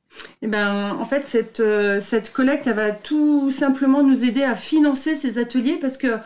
eh 0.40 0.46
ben, 0.46 0.96
en 0.98 1.04
fait, 1.04 1.24
cette, 1.28 1.62
cette 2.00 2.32
collecte, 2.32 2.66
elle 2.66 2.76
va 2.76 2.90
tout 2.90 3.50
simplement 3.50 4.02
nous 4.02 4.24
aider 4.24 4.42
à 4.42 4.54
financer 4.54 5.14
ces 5.14 5.36
ateliers 5.36 5.76
parce 5.78 5.98
que 5.98 6.16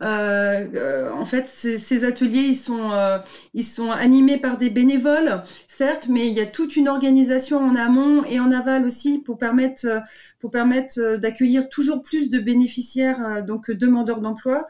en 0.00 1.24
fait, 1.24 1.46
ces, 1.48 2.04
ateliers, 2.04 2.48
ils 2.48 2.54
sont, 2.54 3.20
ils 3.54 3.64
sont 3.64 3.90
animés 3.90 4.38
par 4.38 4.58
des 4.58 4.70
bénévoles, 4.70 5.42
certes, 5.66 6.08
mais 6.08 6.28
il 6.28 6.34
y 6.34 6.40
a 6.40 6.46
toute 6.46 6.76
une 6.76 6.88
organisation 6.88 7.58
en 7.58 7.74
amont 7.74 8.24
et 8.24 8.40
en 8.40 8.50
aval 8.50 8.84
aussi 8.84 9.18
pour 9.18 9.38
permettre, 9.38 9.86
pour 10.38 10.50
permettre 10.50 11.16
d'accueillir 11.16 11.68
toujours 11.68 12.02
plus 12.02 12.28
de 12.28 12.38
bénéficiaires, 12.38 13.42
donc 13.44 13.70
demandeurs 13.70 14.20
d'emploi 14.20 14.66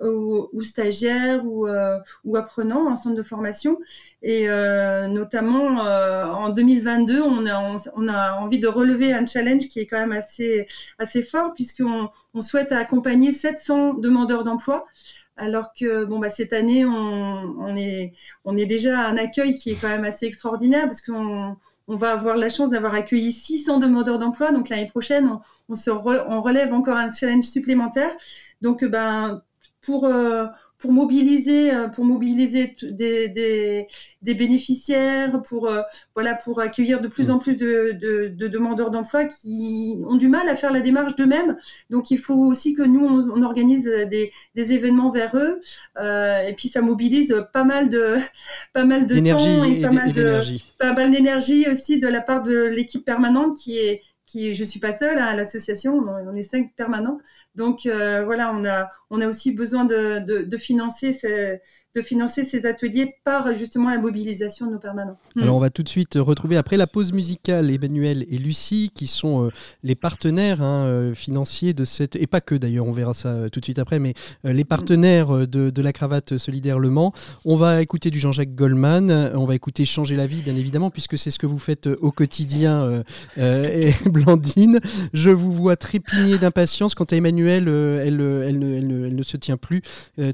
ou, 0.00 0.62
stagiaires 0.62 1.44
ou, 1.44 1.66
euh, 1.66 1.98
ou, 2.24 2.36
apprenants 2.36 2.90
en 2.90 2.96
centre 2.96 3.16
de 3.16 3.22
formation. 3.22 3.78
Et 4.22 4.48
euh, 4.48 5.06
notamment 5.06 5.84
euh, 5.84 6.24
en 6.24 6.50
2022, 6.50 7.20
on 7.20 7.46
a, 7.46 7.76
on, 7.94 8.08
a 8.08 8.32
envie 8.34 8.58
de 8.58 8.66
relever 8.66 9.12
un 9.12 9.26
challenge 9.26 9.68
qui 9.68 9.80
est 9.80 9.86
quand 9.86 9.98
même 9.98 10.12
assez, 10.12 10.66
assez 10.98 11.22
fort 11.22 11.54
puisqu'on 11.54 12.08
on 12.34 12.42
souhaite 12.42 12.72
accompagner 12.72 13.32
700 13.32 13.94
demandeurs 13.94 14.44
d'emploi. 14.44 14.86
Alors 15.36 15.72
que 15.72 16.04
bon 16.04 16.20
bah 16.20 16.30
cette 16.30 16.52
année 16.52 16.84
on, 16.84 16.92
on, 16.92 17.76
est 17.76 18.12
on 18.44 18.56
est 18.56 18.66
déjà 18.66 19.00
à 19.00 19.08
un 19.08 19.16
accueil 19.16 19.56
qui 19.56 19.72
est 19.72 19.74
quand 19.74 19.88
même 19.88 20.04
assez 20.04 20.26
extraordinaire 20.26 20.84
parce 20.84 21.00
qu'on 21.00 21.56
on 21.88 21.96
va 21.96 22.12
avoir 22.12 22.36
la 22.36 22.48
chance 22.48 22.70
d'avoir 22.70 22.94
accueilli 22.94 23.32
600 23.32 23.78
demandeurs 23.78 24.20
d'emploi. 24.20 24.52
Donc 24.52 24.68
l'année 24.68 24.86
prochaine 24.86 25.26
on, 25.26 25.40
on 25.68 25.74
se 25.74 25.90
on 25.90 26.40
relève 26.40 26.72
encore 26.72 26.96
un 26.96 27.12
challenge 27.12 27.44
supplémentaire. 27.44 28.14
Donc 28.62 28.84
ben 28.84 29.42
pour, 29.84 30.06
euh, 30.06 30.46
pour 30.78 30.92
mobiliser, 30.92 31.72
euh, 31.72 31.88
pour 31.88 32.04
mobiliser 32.04 32.76
des, 32.82 33.28
des, 33.28 33.86
des 34.22 34.34
bénéficiaires, 34.34 35.40
pour, 35.42 35.68
euh, 35.68 35.80
voilà, 36.14 36.34
pour 36.34 36.60
accueillir 36.60 37.00
de 37.00 37.08
plus 37.08 37.30
en 37.30 37.38
plus 37.38 37.56
de, 37.56 37.96
de, 37.98 38.28
de 38.28 38.48
demandeurs 38.48 38.90
d'emploi 38.90 39.24
qui 39.24 40.02
ont 40.06 40.16
du 40.16 40.28
mal 40.28 40.48
à 40.48 40.56
faire 40.56 40.72
la 40.72 40.80
démarche 40.80 41.16
d'eux-mêmes. 41.16 41.56
Donc 41.90 42.10
il 42.10 42.18
faut 42.18 42.34
aussi 42.34 42.74
que 42.74 42.82
nous, 42.82 43.04
on, 43.04 43.30
on 43.30 43.42
organise 43.42 43.84
des, 43.84 44.30
des, 44.54 44.72
événements 44.72 45.10
vers 45.10 45.36
eux. 45.36 45.60
Euh, 45.98 46.42
et 46.42 46.54
puis 46.54 46.68
ça 46.68 46.82
mobilise 46.82 47.34
pas 47.52 47.64
mal 47.64 47.88
de, 47.88 48.16
pas 48.72 48.84
mal 48.84 49.06
de 49.06 49.18
temps 49.20 49.64
et, 49.64 49.80
pas, 49.80 49.90
mal 49.90 50.12
de, 50.12 50.40
pas 50.78 50.92
mal 50.92 51.10
d'énergie 51.10 51.68
aussi 51.68 51.98
de 51.98 52.08
la 52.08 52.20
part 52.20 52.42
de 52.42 52.58
l'équipe 52.64 53.04
permanente 53.04 53.56
qui 53.56 53.78
est 53.78 54.02
qui, 54.26 54.54
je 54.54 54.64
suis 54.64 54.80
pas 54.80 54.92
seule 54.92 55.18
hein, 55.18 55.26
à 55.26 55.34
l'association, 55.34 55.94
on, 55.94 56.34
est 56.34 56.42
cinq 56.42 56.68
permanents. 56.76 57.18
Donc 57.54 57.86
euh, 57.86 58.22
voilà, 58.24 58.50
on 58.52 58.64
a, 58.64 58.88
on 59.10 59.20
a 59.20 59.28
aussi 59.28 59.52
besoin 59.52 59.84
de, 59.84 60.18
de, 60.20 60.42
de 60.42 60.56
financer 60.56 61.12
ces, 61.12 61.58
de 61.94 62.02
financer 62.02 62.44
ces 62.44 62.66
ateliers 62.66 63.14
par 63.22 63.54
justement 63.54 63.88
la 63.88 63.98
mobilisation 63.98 64.66
de 64.66 64.72
nos 64.72 64.78
permanents. 64.78 65.16
Alors 65.40 65.54
on 65.54 65.60
va 65.60 65.70
tout 65.70 65.84
de 65.84 65.88
suite 65.88 66.14
retrouver 66.16 66.56
après 66.56 66.76
la 66.76 66.88
pause 66.88 67.12
musicale 67.12 67.70
Emmanuel 67.70 68.26
et 68.28 68.38
Lucie 68.38 68.90
qui 68.92 69.06
sont 69.06 69.44
euh, 69.44 69.50
les 69.84 69.94
partenaires 69.94 70.60
hein, 70.60 70.86
euh, 70.86 71.14
financiers 71.14 71.72
de 71.72 71.84
cette 71.84 72.16
et 72.16 72.26
pas 72.26 72.40
que 72.40 72.56
d'ailleurs 72.56 72.86
on 72.86 72.92
verra 72.92 73.14
ça 73.14 73.28
euh, 73.28 73.48
tout 73.48 73.60
de 73.60 73.64
suite 73.64 73.78
après 73.78 74.00
mais 74.00 74.14
les 74.42 74.64
partenaires 74.64 75.46
de, 75.46 75.70
de, 75.70 75.82
la 75.82 75.92
cravate 75.92 76.36
solidaire 76.36 76.78
Le 76.78 76.90
Mans. 76.90 77.12
On 77.44 77.56
va 77.56 77.80
écouter 77.80 78.10
du 78.10 78.18
Jean-Jacques 78.18 78.54
Goldman, 78.54 79.30
on 79.34 79.44
va 79.44 79.54
écouter 79.54 79.84
Changer 79.84 80.16
la 80.16 80.26
vie 80.26 80.40
bien 80.40 80.56
évidemment 80.56 80.90
puisque 80.90 81.16
c'est 81.16 81.30
ce 81.30 81.38
que 81.38 81.46
vous 81.46 81.58
faites 81.58 81.86
au 81.86 82.10
quotidien 82.10 83.04
et 83.36 83.90
Blandine. 84.06 84.80
Je 85.12 85.30
vous 85.30 85.52
vois 85.52 85.76
trépigner 85.76 86.38
d'impatience 86.38 86.94
quant 86.94 87.04
à 87.04 87.16
Emmanuel 87.16 87.68
elle, 87.68 88.06
elle, 88.06 88.16
ne, 88.16 88.42
elle, 88.42 88.62
elle, 89.04 89.14
ne, 89.14 89.22
se 89.22 89.36
tient 89.36 89.56
plus 89.56 89.82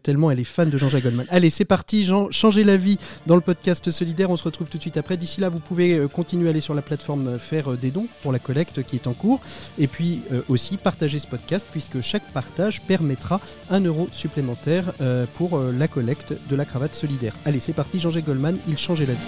tellement 0.02 0.30
elle 0.30 0.40
est 0.40 0.44
fan 0.44 0.70
de 0.70 0.78
Jean-Jacques 0.78 1.02
Goldman. 1.02 1.26
Allez 1.30 1.50
c'est 1.50 1.64
parti, 1.64 2.04
Jean, 2.04 2.30
changez 2.30 2.64
la 2.64 2.76
vie 2.76 2.99
dans 3.26 3.35
le 3.35 3.40
podcast 3.40 3.90
solidaire. 3.90 4.30
On 4.30 4.37
se 4.37 4.45
retrouve 4.45 4.69
tout 4.69 4.78
de 4.78 4.83
suite 4.83 4.97
après. 4.97 5.16
D'ici 5.16 5.40
là, 5.40 5.49
vous 5.49 5.59
pouvez 5.59 5.95
euh, 5.95 6.09
continuer 6.09 6.49
à 6.49 6.50
aller 6.50 6.61
sur 6.61 6.75
la 6.75 6.83
plateforme 6.83 7.28
euh, 7.28 7.38
faire 7.38 7.73
euh, 7.73 7.76
des 7.76 7.90
dons 7.90 8.07
pour 8.23 8.33
la 8.33 8.38
collecte 8.38 8.83
qui 8.83 8.97
est 8.97 9.07
en 9.07 9.12
cours. 9.12 9.40
Et 9.78 9.87
puis 9.87 10.23
aussi 10.49 10.76
partager 10.76 11.19
ce 11.19 11.26
podcast 11.26 11.66
puisque 11.71 12.00
chaque 12.00 12.30
partage 12.33 12.83
permettra 12.83 13.40
un 13.71 13.80
euro 13.80 14.09
supplémentaire 14.12 14.92
pour 15.37 15.59
la 15.59 15.88
collecte 15.88 16.35
de 16.49 16.57
la 16.57 16.64
cravate 16.64 16.95
solidaire. 16.95 17.35
Allez, 17.45 17.61
c'est 17.61 17.73
parti, 17.73 18.00
Jean-Jacques 18.00 18.26
Goldman, 18.26 18.57
il 18.69 18.78
changeait 18.78 19.07
la 19.07 19.14
vie. 19.14 19.19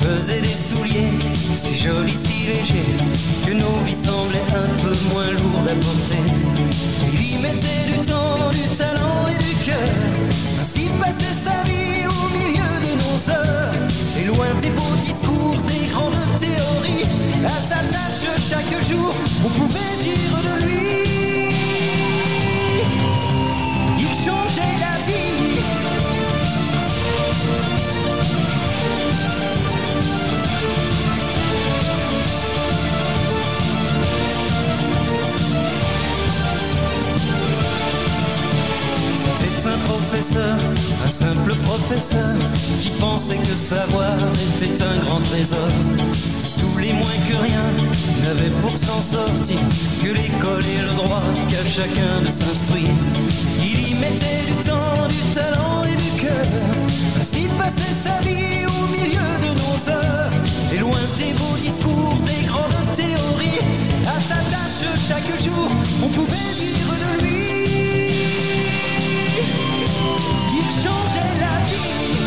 Faisait 0.00 0.40
des 0.40 0.48
souliers 0.48 1.12
si 1.36 1.76
jolis, 1.76 2.16
si 2.16 2.46
légers, 2.46 2.96
que 3.46 3.52
nos 3.52 3.76
vies 3.84 3.94
semblaient 3.94 4.50
un 4.54 4.68
peu 4.82 4.94
moins 5.12 5.30
lourdes 5.30 5.68
à 5.68 5.74
porter. 5.74 6.24
Il 7.12 7.32
y 7.32 7.42
mettait 7.42 7.84
du 7.92 7.98
temps, 8.08 8.50
du 8.50 8.76
talent 8.76 9.26
et 9.28 9.38
du 9.42 9.54
cœur, 9.66 9.90
ainsi 10.60 10.88
passait 10.98 11.36
sa 11.44 11.62
vie 11.68 12.06
au 12.08 12.22
milieu 12.36 12.72
de 12.86 12.92
nos 13.02 13.18
heures. 13.30 13.74
Et 14.18 14.24
loin 14.24 14.48
des 14.62 14.70
beaux 14.70 14.96
discours, 15.04 15.60
des 15.66 15.86
grandes 15.92 16.26
théories, 16.38 17.06
à 17.44 17.48
sa 17.50 17.80
tâche 17.92 18.28
chaque 18.48 18.74
jour, 18.88 19.14
on 19.44 19.48
pouvait 19.48 19.96
dire 20.02 20.36
de 20.46 20.54
lui. 20.64 20.80
Il 23.98 24.08
changeait 24.24 24.76
la 24.80 24.94
vie. 25.06 25.29
Un 41.10 41.12
simple 41.12 41.54
professeur, 41.64 42.36
qui 42.80 42.90
pensait 43.00 43.36
que 43.36 43.56
savoir 43.56 44.16
était 44.62 44.80
un 44.80 44.96
grand 44.98 45.18
trésor. 45.20 45.68
Tous 46.60 46.78
les 46.78 46.92
moins 46.92 47.18
que 47.28 47.36
rien 47.42 47.64
n'avaient 48.22 48.56
pour 48.60 48.78
s'en 48.78 49.02
sortir 49.02 49.58
que 50.00 50.06
l'école 50.06 50.62
et 50.62 50.82
le 50.88 50.94
droit 50.94 51.22
qu'à 51.48 51.68
chacun 51.68 52.20
de 52.24 52.30
s'instruire. 52.30 52.94
Il 53.60 53.88
y 53.90 53.94
mettait 53.94 54.44
du 54.46 54.68
temps, 54.68 55.08
du 55.08 55.34
talent 55.34 55.82
et 55.82 55.96
du 55.96 56.22
cœur, 56.22 56.46
ainsi 57.20 57.48
passait 57.58 57.96
sa 58.04 58.22
vie 58.22 58.66
au 58.66 58.86
milieu 58.94 59.30
de 59.42 59.50
nos 59.58 59.90
heures. 59.90 60.30
Et 60.72 60.78
loin 60.78 61.00
des 61.18 61.32
beaux 61.32 61.58
discours, 61.60 62.14
des 62.24 62.46
grandes 62.46 62.94
théories, 62.94 63.64
à 64.06 64.20
sa 64.20 64.36
tâche 64.36 64.86
chaque 65.08 65.42
jour, 65.42 65.70
on 66.04 66.08
pouvait 66.08 66.54
dire 66.54 66.94
de 67.02 67.24
lui. 67.24 67.59
Changer 71.40 72.14
la 72.14 72.19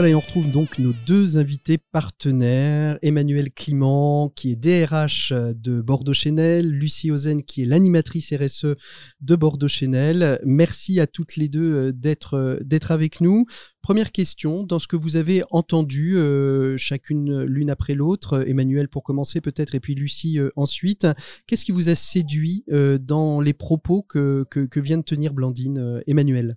Voilà, 0.00 0.12
et 0.12 0.14
on 0.14 0.20
retrouve 0.20 0.50
donc 0.50 0.78
nos 0.78 0.94
deux 1.06 1.36
invités 1.36 1.76
partenaires, 1.76 2.96
Emmanuel 3.02 3.52
Clément, 3.52 4.30
qui 4.30 4.50
est 4.50 4.56
DRH 4.56 5.34
de 5.34 5.82
Bordeaux 5.82 6.14
Chenel, 6.14 6.70
Lucie 6.70 7.10
Ozen, 7.10 7.42
qui 7.42 7.60
est 7.60 7.66
l'animatrice 7.66 8.32
RSE 8.32 8.76
de 9.20 9.36
Bordeaux 9.36 9.68
Chenel. 9.68 10.40
Merci 10.42 11.00
à 11.00 11.06
toutes 11.06 11.36
les 11.36 11.50
deux 11.50 11.74
euh, 11.74 11.92
d'être 11.92 12.32
euh, 12.32 12.58
d'être 12.62 12.92
avec 12.92 13.20
nous. 13.20 13.44
Première 13.82 14.10
question, 14.10 14.62
dans 14.62 14.78
ce 14.78 14.88
que 14.88 14.96
vous 14.96 15.18
avez 15.18 15.42
entendu, 15.50 16.16
euh, 16.16 16.78
chacune 16.78 17.42
l'une 17.42 17.68
après 17.68 17.92
l'autre, 17.92 18.48
Emmanuel 18.48 18.88
pour 18.88 19.02
commencer 19.02 19.42
peut-être, 19.42 19.74
et 19.74 19.80
puis 19.80 19.94
Lucie 19.94 20.38
ensuite, 20.56 21.06
qu'est-ce 21.46 21.66
qui 21.66 21.72
vous 21.72 21.90
a 21.90 21.94
séduit 21.94 22.64
dans 23.02 23.42
les 23.42 23.52
propos 23.52 24.00
que, 24.00 24.46
que, 24.50 24.60
que 24.60 24.80
vient 24.80 24.96
de 24.96 25.02
tenir 25.02 25.34
Blandine 25.34 26.00
Emmanuel? 26.06 26.56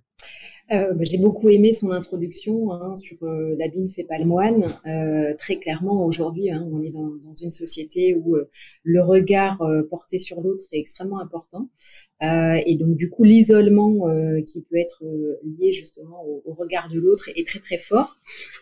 Euh, 0.72 0.94
bah, 0.94 1.04
j'ai 1.04 1.18
beaucoup 1.18 1.50
aimé 1.50 1.74
son 1.74 1.90
introduction 1.90 2.72
hein, 2.72 2.96
sur 2.96 3.22
euh, 3.22 3.54
l'habit 3.58 3.88
fait 3.90 4.04
pas 4.04 4.18
le 4.18 4.24
moine. 4.24 4.66
Euh, 4.86 5.34
très 5.36 5.56
clairement, 5.56 6.06
aujourd'hui, 6.06 6.50
hein, 6.50 6.66
on 6.72 6.82
est 6.82 6.90
dans, 6.90 7.10
une 7.42 7.50
société 7.50 8.14
où 8.14 8.36
euh, 8.36 8.48
le 8.82 9.02
regard 9.02 9.60
euh, 9.62 9.82
porté 9.82 10.18
sur 10.18 10.40
l'autre 10.40 10.64
est 10.72 10.78
extrêmement 10.78 11.20
important. 11.20 11.68
et 12.22 12.76
donc, 12.80 12.96
du 12.96 13.10
coup, 13.10 13.24
l'isolement 13.24 14.08
qui 14.46 14.62
peut 14.62 14.76
être 14.76 15.02
lié 15.44 15.74
justement 15.74 16.24
au, 16.24 16.54
regard 16.54 16.88
de 16.88 16.98
l'autre 16.98 17.28
est 17.36 17.46
très 17.46 17.58
très 17.58 17.76
fort. 17.76 18.16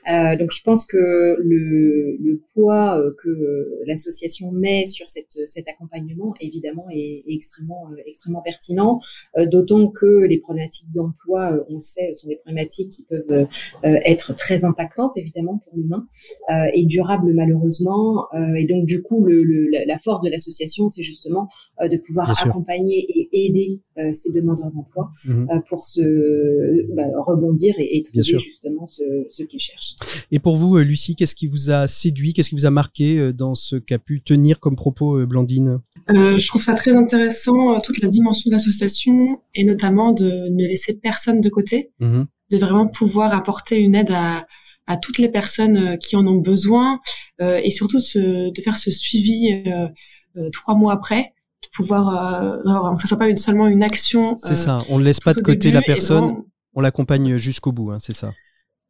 donc, 0.09 0.51
je 0.51 0.63
pense 0.65 0.85
que 0.85 1.37
le, 1.39 2.17
le 2.17 2.41
poids 2.53 3.01
que 3.23 3.85
l'association 3.87 4.51
met 4.51 4.87
sur 4.87 5.09
cette, 5.09 5.39
cet 5.47 5.69
accompagnement, 5.69 6.35
évidemment, 6.41 6.87
est, 6.91 7.23
est 7.29 7.35
extrêmement 7.35 7.91
extrêmement 8.05 8.43
pertinent. 8.43 8.99
D'autant 9.37 9.87
que 9.87 10.27
les 10.27 10.39
problématiques 10.39 10.91
d'emploi, 10.91 11.65
on 11.69 11.81
sont 12.15 12.29
des 12.29 12.37
problématiques 12.37 12.91
qui 12.91 13.03
peuvent 13.03 13.31
euh, 13.31 13.47
être 13.83 14.35
très 14.35 14.65
impactantes 14.65 15.17
évidemment 15.17 15.59
pour 15.59 15.77
l'humain 15.77 16.07
euh, 16.51 16.67
et 16.75 16.85
durables 16.85 17.33
malheureusement. 17.35 18.27
Euh, 18.35 18.55
et 18.55 18.67
donc 18.67 18.87
du 18.87 19.03
coup, 19.03 19.25
le, 19.25 19.69
la 19.87 19.99
force 19.99 20.23
de 20.23 20.31
l'association, 20.31 20.89
c'est 20.89 21.03
justement 21.03 21.49
de 21.81 21.97
pouvoir 21.97 22.31
accompagner 22.43 23.07
et 23.09 23.47
aider 23.47 23.81
ces 24.13 24.31
demandeurs 24.31 24.71
d'emploi 24.73 25.11
mhm. 25.27 25.63
pour 25.69 25.85
se 25.85 26.95
bah, 26.95 27.05
rebondir 27.19 27.75
et, 27.79 27.97
et 27.97 28.03
trouver 28.03 28.23
justement 28.23 28.87
ce, 28.87 29.03
ce 29.29 29.43
qu'ils 29.43 29.61
cherchent. 29.61 29.97
Et 30.31 30.39
pour 30.39 30.57
vous, 30.57 30.79
Lucie, 30.79 31.17
qu'est-ce 31.17 31.35
qui 31.35 31.47
vous 31.47 31.71
a 31.71 31.89
séduit, 31.89 32.33
qu'est-ce 32.33 32.51
qui 32.51 32.55
vous 32.55 32.67
a 32.67 32.71
marqué 32.71 33.33
dans 33.33 33.55
ce 33.55 33.77
qu'a 33.77 33.99
pu 33.99 34.23
tenir 34.23 34.61
comme 34.61 34.77
propos 34.77 35.27
Blandine? 35.27 35.81
Euh, 36.11 36.39
je 36.39 36.47
trouve 36.49 36.63
ça 36.63 36.75
très 36.75 36.97
intéressant, 36.97 37.79
toute 37.81 38.01
la 38.03 38.09
dimension 38.09 38.49
de 38.49 38.55
l'association, 38.55 39.41
et 39.55 39.65
notamment 39.65 40.13
de 40.13 40.49
ne 40.51 40.67
laisser 40.67 40.95
personne 40.95 41.41
de 41.41 41.49
côté. 41.49 41.82
Mhm. 42.01 42.27
de 42.51 42.59
vraiment 42.59 42.87
pouvoir 42.87 43.35
apporter 43.35 43.79
une 43.79 43.95
aide 43.95 44.11
à, 44.11 44.47
à 44.87 44.97
toutes 44.97 45.19
les 45.19 45.29
personnes 45.29 45.77
euh, 45.77 45.97
qui 45.97 46.17
en 46.17 46.27
ont 46.27 46.39
besoin 46.39 47.01
euh, 47.41 47.61
et 47.63 47.71
surtout 47.71 47.99
de 47.99 48.61
faire 48.63 48.79
ce 48.79 48.91
suivi 48.91 49.63
euh, 49.67 50.51
trois 50.53 50.75
mois 50.75 50.93
après 50.93 51.35
de 51.63 51.69
pouvoir 51.75 52.63
que 52.97 53.03
ce 53.03 53.09
soit 53.09 53.19
pas 53.19 53.29
une, 53.29 53.37
seulement 53.37 53.69
une 53.69 53.83
action 53.83 54.37
c'est 54.39 54.57
ça 54.57 54.79
on 54.89 54.99
ne 54.99 55.05
laisse 55.05 55.21
pas 55.21 55.35
de 55.35 55.41
côté 55.41 55.71
la 55.71 55.83
personne 55.83 56.43
on 56.75 56.81
l'accompagne 56.81 57.37
jusqu'au 57.37 57.73
bout 57.73 57.93
hein, 57.93 57.99
c'est 58.01 58.15
ça. 58.15 58.33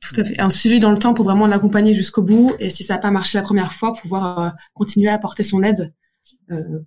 Tout 0.00 0.20
à 0.20 0.24
fait. 0.24 0.40
Un 0.40 0.50
suivi 0.50 0.80
dans 0.80 0.90
le 0.90 0.98
temps 0.98 1.14
pour 1.14 1.24
vraiment 1.24 1.46
l'accompagner 1.46 1.94
jusqu'au 1.94 2.22
bout 2.22 2.54
et 2.58 2.70
si 2.70 2.82
ça 2.82 2.94
n'a 2.94 2.98
pas 2.98 3.12
marché 3.12 3.38
la 3.38 3.42
première 3.42 3.72
fois 3.72 3.92
pouvoir 3.92 4.54
continuer 4.74 5.08
à 5.08 5.14
apporter 5.14 5.42
son 5.44 5.62
aide 5.62 5.92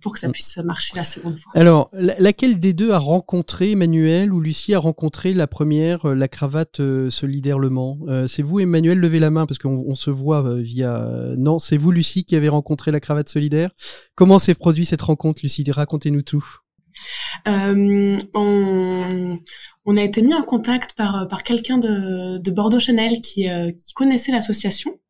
pour 0.00 0.12
que 0.12 0.18
ça 0.18 0.28
mm. 0.28 0.32
puisse 0.32 0.56
marcher 0.58 0.96
la 0.96 1.04
seconde 1.04 1.38
fois. 1.38 1.52
Alors, 1.54 1.90
laquelle 1.92 2.60
des 2.60 2.72
deux 2.72 2.92
a 2.92 2.98
rencontré 2.98 3.72
Emmanuel 3.72 4.32
ou 4.32 4.40
Lucie 4.40 4.74
a 4.74 4.78
rencontré 4.78 5.34
la 5.34 5.46
première, 5.46 6.06
euh, 6.06 6.14
la 6.14 6.28
cravate 6.28 6.80
euh, 6.80 7.10
solidaire 7.10 7.58
Le 7.58 7.70
Mans 7.70 7.98
C'est 8.26 8.42
vous, 8.42 8.60
Emmanuel, 8.60 8.98
levez 8.98 9.20
la 9.20 9.30
main 9.30 9.46
parce 9.46 9.58
qu'on 9.58 9.94
se 9.94 10.10
voit 10.10 10.56
via. 10.56 11.08
Non, 11.36 11.58
c'est 11.58 11.76
vous, 11.76 11.90
Lucie, 11.90 12.24
qui 12.24 12.36
avez 12.36 12.48
rencontré 12.48 12.90
la 12.90 13.00
cravate 13.00 13.28
solidaire? 13.28 13.70
Comment 14.14 14.38
s'est 14.38 14.54
produit 14.54 14.84
cette 14.84 15.02
rencontre, 15.02 15.40
Lucie? 15.42 15.64
Racontez-nous 15.68 16.22
tout. 16.22 16.44
on, 17.46 18.16
a 19.96 20.02
été 20.02 20.22
mis 20.22 20.34
en 20.34 20.42
contact 20.42 20.94
par, 20.96 21.28
par 21.28 21.42
quelqu'un 21.42 21.78
de, 21.78 22.38
de 22.38 22.50
Bordeaux 22.50 22.80
Chanel 22.80 23.20
qui, 23.20 23.46
qui 23.78 23.94
connaissait 23.94 24.32
l'association 24.32 24.92
euh, 24.92 25.05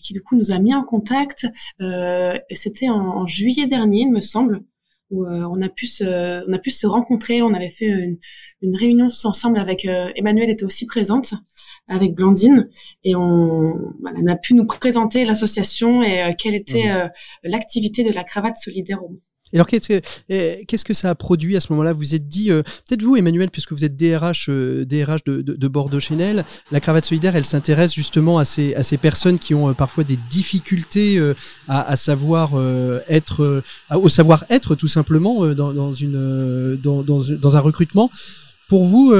qui 0.00 0.12
du 0.12 0.22
coup 0.22 0.36
nous 0.36 0.52
a 0.52 0.58
mis 0.58 0.74
en 0.74 0.84
contact. 0.84 1.46
Euh, 1.80 2.38
C'était 2.50 2.88
en, 2.88 3.26
juillet 3.26 3.66
dernier, 3.66 4.02
il 4.02 4.12
me 4.12 4.20
semble, 4.20 4.64
où 5.10 5.24
euh, 5.24 5.48
on 5.50 5.60
a 5.62 5.68
pu 5.68 5.86
se, 5.86 6.48
on 6.48 6.52
a 6.52 6.58
pu 6.58 6.70
se 6.70 6.86
rencontrer. 6.86 7.42
On 7.42 7.54
avait 7.54 7.70
fait 7.70 7.86
une, 7.86 8.18
une 8.62 8.76
réunion 8.76 9.08
ensemble 9.24 9.58
avec 9.58 9.84
euh, 9.84 10.10
Emmanuel 10.16 10.50
était 10.50 10.64
aussi 10.64 10.86
présente 10.86 11.34
avec 11.88 12.14
Blandine 12.14 12.70
et 13.02 13.14
on, 13.14 13.74
voilà, 14.00 14.18
on 14.22 14.26
a 14.26 14.36
pu 14.36 14.54
nous 14.54 14.66
présenter 14.66 15.24
l'association 15.24 16.02
et 16.02 16.34
quelle 16.38 16.54
était 16.54 16.90
mmh. 16.90 17.10
l'activité 17.44 18.04
de 18.04 18.10
la 18.10 18.24
cravate 18.24 18.56
solidaire 18.56 19.04
au 19.04 19.10
monde 19.10 19.20
alors 19.58 19.66
qu'est-ce 19.66 19.88
que, 19.88 20.64
qu'est-ce 20.64 20.84
que 20.84 20.94
ça 20.94 21.10
a 21.10 21.14
produit 21.14 21.56
à 21.56 21.60
ce 21.60 21.72
moment-là? 21.72 21.92
Vous 21.92 22.14
êtes 22.14 22.28
dit, 22.28 22.50
euh, 22.50 22.62
peut-être 22.88 23.02
vous 23.02 23.16
Emmanuel, 23.16 23.50
puisque 23.50 23.72
vous 23.72 23.84
êtes 23.84 23.96
DRH, 23.96 24.48
euh, 24.48 24.84
DRH 24.84 25.24
de, 25.24 25.42
de, 25.42 25.54
de, 25.54 25.68
Bordeaux 25.68 26.00
Chanel, 26.00 26.44
la 26.72 26.80
cravate 26.80 27.04
solidaire, 27.04 27.36
elle 27.36 27.44
s'intéresse 27.44 27.94
justement 27.94 28.38
à 28.38 28.44
ces, 28.44 28.74
personnes 29.00 29.38
qui 29.38 29.54
ont 29.54 29.70
euh, 29.70 29.72
parfois 29.72 30.04
des 30.04 30.18
difficultés 30.30 31.20
à, 31.68 31.96
savoir 31.96 32.52
être, 33.08 33.62
au 33.92 34.08
savoir-être 34.08 34.74
tout 34.74 34.88
simplement 34.88 35.46
dans, 35.54 35.96
un 37.56 37.60
recrutement. 37.60 38.10
Pour 38.68 38.84
vous, 38.84 39.14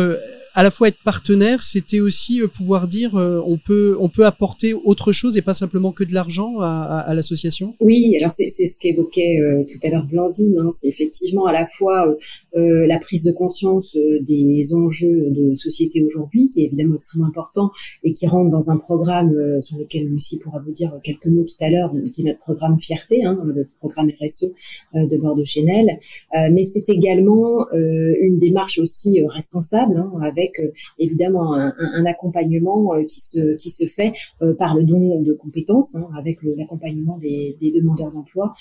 à 0.55 0.63
la 0.63 0.71
fois 0.71 0.89
être 0.89 1.03
partenaire, 1.05 1.63
c'était 1.63 1.99
aussi 1.99 2.41
euh, 2.41 2.47
pouvoir 2.47 2.87
dire 2.87 3.17
euh, 3.17 3.43
on 3.45 3.59
peut 3.59 3.97
on 3.99 4.09
peut 4.09 4.25
apporter 4.25 4.73
autre 4.73 5.11
chose 5.11 5.37
et 5.37 5.43
pas 5.43 5.53
simplement 5.53 5.91
que 5.91 6.05
de 6.05 6.15
l'argent 6.15 6.61
à, 6.61 7.03
à, 7.07 7.13
l'association. 7.15 7.75
Oui, 7.81 8.17
alors 8.17 8.31
c'est 8.31 8.49
ce 8.49 8.79
qu'évoquait 8.79 9.41
euh, 9.41 9.65
tout 9.65 9.85
à 9.85 9.91
l'heure 9.91 10.07
Blandine. 10.07 10.57
Hein, 10.59 10.71
c'est 10.71 10.87
effectivement 10.87 11.47
à 11.47 11.53
la 11.53 11.67
fois 11.67 12.17
euh, 12.57 12.87
la 12.87 12.99
prise 13.01 13.25
de 13.25 13.33
conscience 13.33 13.97
des 14.21 14.75
enjeux 14.75 15.31
de 15.31 15.55
société 15.57 16.05
aujourd'hui, 16.05 16.49
qui 16.51 16.63
est 16.63 16.67
évidemment 16.67 16.95
extrêmement 16.95 17.27
important 17.27 17.71
et 18.05 18.13
qui 18.13 18.27
rentre 18.29 18.51
dans 18.51 18.71
un 18.71 18.77
programme 18.77 19.61
sur 19.61 19.79
lequel 19.79 20.07
Lucie 20.07 20.39
pourra 20.39 20.61
vous 20.61 20.73
dire 20.73 20.93
quelques 21.03 21.27
mots 21.27 21.45
tout 21.45 21.65
à 21.65 21.71
l'heure, 21.71 21.93
qui 22.13 22.23
est 22.23 22.25
notre 22.25 22.39
programme 22.39 22.79
Fierté, 22.79 23.25
hein, 23.25 23.41
le 23.45 23.69
programme 23.81 24.09
RSE 24.09 24.47
de 24.95 25.17
Bordeaux 25.17 25.45
Chenel. 25.45 25.99
mais 26.53 26.63
c'est 26.63 26.89
également 26.89 27.67
une 27.73 28.39
démarche 28.39 28.79
aussi 28.79 29.21
responsable 29.27 29.97
hein, 29.97 30.13
avec 30.23 30.44
avec 30.45 30.61
euh, 30.61 30.73
évidemment 30.99 31.55
un, 31.55 31.73
un, 31.79 32.07
accompagnement 32.07 32.95
euh, 32.95 33.05
qui 33.05 33.21
se 33.21 33.57
qui 33.57 33.71
se 33.71 33.87
fait 33.87 34.13
euh, 34.43 34.55
par 34.55 34.75
le 34.75 34.85
don 34.85 35.21
de 35.21 35.33
compétences, 35.33 35.95
hein, 35.95 36.07
avec 36.19 36.39
l'accompagnement 36.57 37.19
des, 37.19 37.57
des, 37.61 37.71
demandeurs 37.71 38.13
d'emploi 38.13 38.53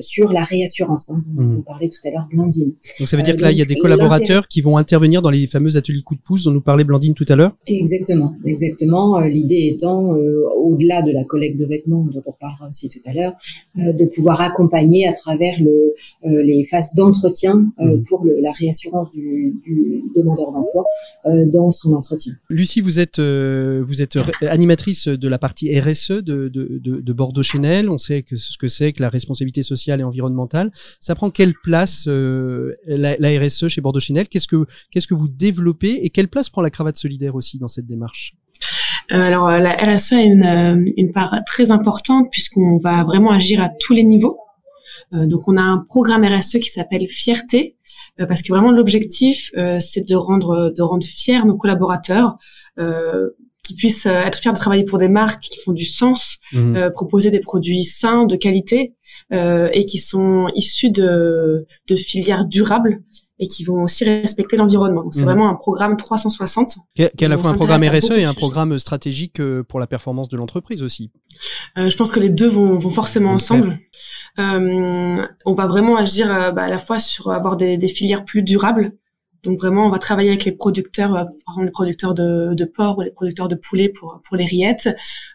sur 0.00 0.32
la 0.32 0.42
réassurance. 0.42 1.10
Hein, 1.10 1.24
dont 1.26 1.42
mmh. 1.42 1.58
on 1.58 1.62
parlait 1.62 1.88
tout 1.88 2.06
à 2.06 2.10
l'heure 2.10 2.28
Blandine. 2.30 2.72
Donc 2.98 3.08
ça 3.08 3.16
veut 3.16 3.22
dire 3.22 3.36
que 3.36 3.42
là 3.42 3.52
il 3.52 3.58
y 3.58 3.62
a 3.62 3.64
des 3.64 3.76
collaborateurs 3.76 4.46
qui 4.48 4.60
vont 4.60 4.76
intervenir 4.76 5.22
dans 5.22 5.30
les 5.30 5.46
fameux 5.46 5.76
ateliers 5.76 6.02
coup 6.02 6.14
de 6.14 6.20
pouce 6.20 6.44
dont 6.44 6.52
nous 6.52 6.60
parlait 6.60 6.84
Blandine 6.84 7.14
tout 7.14 7.24
à 7.28 7.36
l'heure? 7.36 7.52
Exactement, 7.66 8.34
exactement. 8.44 9.20
L'idée 9.20 9.70
étant 9.72 10.10
au-delà 10.10 11.02
de 11.02 11.10
la 11.12 11.24
collecte 11.24 11.58
de 11.58 11.66
vêtements 11.66 12.04
dont 12.04 12.22
on 12.24 12.30
reparlera 12.30 12.68
aussi 12.68 12.88
tout 12.88 13.00
à 13.06 13.12
l'heure, 13.12 13.32
de 13.76 14.04
pouvoir 14.06 14.40
accompagner 14.40 15.08
à 15.08 15.12
travers 15.12 15.56
le, 15.60 15.94
les 16.24 16.64
phases 16.64 16.94
d'entretien 16.94 17.66
mmh. 17.78 18.02
pour 18.08 18.24
le, 18.24 18.40
la 18.40 18.52
réassurance 18.52 19.10
du, 19.10 19.54
du 19.64 20.04
demandeur 20.14 20.52
d'emploi 20.52 20.84
dans 21.24 21.70
son 21.70 21.94
entretien. 21.94 22.34
Lucie, 22.50 22.80
vous 22.80 22.98
êtes 23.00 23.18
euh, 23.18 23.82
vous 23.86 24.02
êtes 24.02 24.18
animatrice 24.42 25.08
de 25.08 25.28
la 25.28 25.38
partie 25.38 25.78
RSE 25.78 26.10
de, 26.10 26.48
de, 26.48 26.78
de, 26.80 27.12
Bordeaux 27.12 27.42
Chanel. 27.42 27.88
On 27.90 27.98
sait 27.98 28.22
que 28.22 28.36
ce 28.36 28.58
que 28.58 28.68
c'est 28.68 28.92
que 28.92 29.02
la 29.02 29.08
responsabilité 29.08 29.62
sociale 29.62 30.00
et 30.00 30.04
environnementale. 30.04 30.70
Ça 31.00 31.14
prend 31.14 31.30
quelle 31.30 31.54
place 31.62 32.04
euh, 32.08 32.74
la, 32.86 33.16
la, 33.18 33.40
RSE 33.40 33.68
chez 33.68 33.80
Bordeaux 33.80 34.00
Chanel 34.00 34.28
Qu'est-ce 34.28 34.48
que 34.48 34.66
qu'est-ce 34.90 35.06
que 35.06 35.14
vous 35.14 35.28
développez 35.28 36.04
et 36.04 36.10
quelle 36.10 36.28
place 36.28 36.50
prend 36.50 36.62
la 36.62 36.70
cravate 36.70 36.96
solidaire 36.96 37.34
aussi 37.34 37.58
dans 37.58 37.68
cette 37.68 37.86
démarche? 37.86 38.34
Alors 39.10 39.48
la 39.48 39.76
RSE 39.76 40.12
a 40.12 40.22
une, 40.22 40.92
une 40.96 41.12
part 41.12 41.34
très 41.46 41.70
importante 41.70 42.28
puisqu'on 42.30 42.78
va 42.78 43.04
vraiment 43.04 43.32
agir 43.32 43.62
à 43.62 43.70
tous 43.80 43.92
les 43.94 44.02
niveaux. 44.02 44.38
donc 45.12 45.42
on 45.46 45.56
a 45.56 45.62
un 45.62 45.78
programme 45.78 46.24
RSE 46.24 46.58
qui 46.58 46.70
s'appelle 46.70 47.06
Fierté, 47.08 47.76
euh, 47.83 47.83
parce 48.28 48.42
que 48.42 48.52
vraiment 48.52 48.70
l'objectif 48.70 49.50
euh, 49.56 49.78
c'est 49.80 50.06
de 50.08 50.14
rendre 50.14 50.72
de 50.76 50.82
rendre 50.82 51.04
fiers 51.04 51.44
nos 51.44 51.56
collaborateurs 51.56 52.36
euh, 52.78 53.30
qui 53.62 53.74
puissent 53.74 54.06
être 54.06 54.38
fiers 54.38 54.52
de 54.52 54.56
travailler 54.56 54.84
pour 54.84 54.98
des 54.98 55.08
marques 55.08 55.42
qui 55.42 55.58
font 55.58 55.72
du 55.72 55.86
sens, 55.86 56.36
mmh. 56.52 56.90
proposer 56.90 57.30
des 57.30 57.40
produits 57.40 57.82
sains, 57.82 58.26
de 58.26 58.36
qualité 58.36 58.94
et 59.32 59.86
qui 59.86 59.96
sont 59.96 60.48
issus 60.54 60.90
de, 60.90 61.66
de 61.88 61.96
filières 61.96 62.44
durables 62.44 63.00
et 63.38 63.48
qui 63.48 63.64
vont 63.64 63.82
aussi 63.82 64.04
respecter 64.04 64.56
l'environnement. 64.56 65.04
C'est 65.10 65.20
mhm. 65.20 65.26
vraiment 65.26 65.48
un 65.48 65.54
programme 65.54 65.96
360. 65.96 66.76
Qui 66.94 67.02
est, 67.02 67.22
à 67.22 67.28
la 67.28 67.38
fois 67.38 67.50
un 67.50 67.54
programme 67.54 67.82
RSE 67.82 68.12
et 68.12 68.24
un 68.24 68.34
programme 68.34 68.78
stratégique 68.78 69.40
euh, 69.40 69.62
pour 69.64 69.80
la 69.80 69.86
performance 69.86 70.28
de 70.28 70.36
l'entreprise 70.36 70.82
aussi? 70.82 71.10
Euh, 71.78 71.90
je 71.90 71.96
pense 71.96 72.12
que 72.12 72.20
les 72.20 72.28
deux 72.28 72.48
vont, 72.48 72.76
vont 72.76 72.90
forcément 72.90 73.32
ensemble. 73.32 73.78
Euh, 74.38 75.26
on 75.44 75.54
va 75.54 75.66
vraiment 75.66 75.96
agir 75.96 76.32
euh, 76.32 76.52
bah, 76.52 76.64
à 76.64 76.68
la 76.68 76.78
fois 76.78 76.98
sur 76.98 77.30
avoir 77.32 77.56
des, 77.56 77.76
des, 77.76 77.88
filières 77.88 78.24
plus 78.24 78.42
durables. 78.42 78.92
Donc 79.42 79.58
vraiment, 79.58 79.86
on 79.86 79.90
va 79.90 79.98
travailler 79.98 80.30
avec 80.30 80.44
les 80.44 80.52
producteurs, 80.52 81.12
par 81.12 81.26
exemple 81.54 81.66
les 81.66 81.70
producteurs 81.70 82.14
de, 82.14 82.54
de 82.54 82.64
porc 82.64 82.98
ou 82.98 83.02
les 83.02 83.10
producteurs 83.10 83.48
de 83.48 83.56
poulet 83.56 83.90
pour 83.90 84.20
pour 84.26 84.36
les 84.36 84.46
rillettes. 84.46 84.88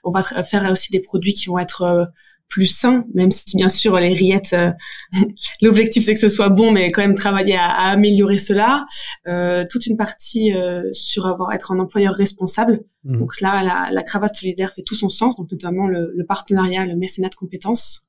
On 0.03 0.09
va 0.09 0.23
faire 0.23 0.67
aussi 0.71 0.91
des 0.91 0.99
produits 0.99 1.33
qui 1.33 1.45
vont 1.45 1.59
être 1.59 2.09
plus 2.49 2.67
sain, 2.67 3.05
même 3.13 3.31
si 3.31 3.55
bien 3.55 3.69
sûr 3.69 3.95
les 3.99 4.13
rillettes, 4.13 4.53
euh, 4.53 4.71
l'objectif 5.61 6.03
c'est 6.03 6.13
que 6.13 6.19
ce 6.19 6.29
soit 6.29 6.49
bon, 6.49 6.71
mais 6.71 6.91
quand 6.91 7.01
même 7.01 7.15
travailler 7.15 7.55
à, 7.55 7.67
améliorer 7.91 8.39
cela. 8.39 8.85
Euh, 9.27 9.63
toute 9.69 9.85
une 9.85 9.97
partie 9.97 10.53
euh, 10.53 10.83
sur 10.91 11.27
avoir 11.27 11.53
être 11.53 11.71
un 11.71 11.79
employeur 11.79 12.13
responsable. 12.13 12.81
Mmh. 13.03 13.19
Donc 13.19 13.39
là, 13.39 13.63
la, 13.63 13.91
la, 13.91 14.03
cravate 14.03 14.35
solidaire 14.35 14.73
fait 14.73 14.81
tout 14.81 14.95
son 14.95 15.09
sens, 15.09 15.37
donc 15.37 15.51
notamment 15.51 15.87
le, 15.87 16.11
le 16.15 16.25
partenariat, 16.25 16.85
le 16.85 16.95
mécénat 16.95 17.29
de 17.29 17.35
compétences. 17.35 18.01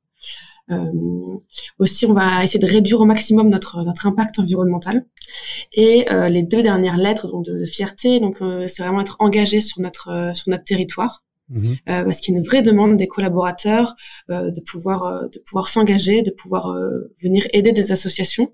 Euh, 0.71 0.85
aussi, 1.79 2.07
on 2.07 2.15
va 2.15 2.43
essayer 2.43 2.61
de 2.61 2.67
réduire 2.67 3.01
au 3.01 3.05
maximum 3.05 3.51
notre 3.51 3.83
notre 3.83 4.07
impact 4.07 4.39
environnemental. 4.39 5.05
Et 5.73 6.07
les 6.29 6.43
deux 6.43 6.63
dernières 6.63 6.97
lettres 6.97 7.29
donc 7.29 7.45
de, 7.45 7.59
de 7.59 7.65
fierté, 7.65 8.21
donc 8.21 8.39
c'est 8.69 8.83
vraiment 8.83 9.01
être 9.01 9.17
engagé 9.19 9.61
sur 9.61 9.81
notre 9.81 10.31
sur 10.35 10.49
notre 10.51 10.65
territoire. 10.65 11.25
Mhm. 11.51 11.77
Euh, 11.89 12.05
parce 12.05 12.21
qu'il 12.21 12.33
y 12.33 12.37
a 12.37 12.41
une 12.41 12.47
vraie 12.47 12.63
demande 12.63 12.97
des 12.97 13.09
collaborateurs 13.09 13.97
euh, 14.31 14.51
de 14.51 14.61
pouvoir 14.61 15.05
euh, 15.05 15.29
de 15.29 15.39
pouvoir 15.41 15.69
s'engager, 15.69 16.23
de 16.23 16.31
pouvoir 16.31 16.75
venir 17.23 17.47
aider 17.53 17.73
des 17.73 17.93
associations. 17.93 18.53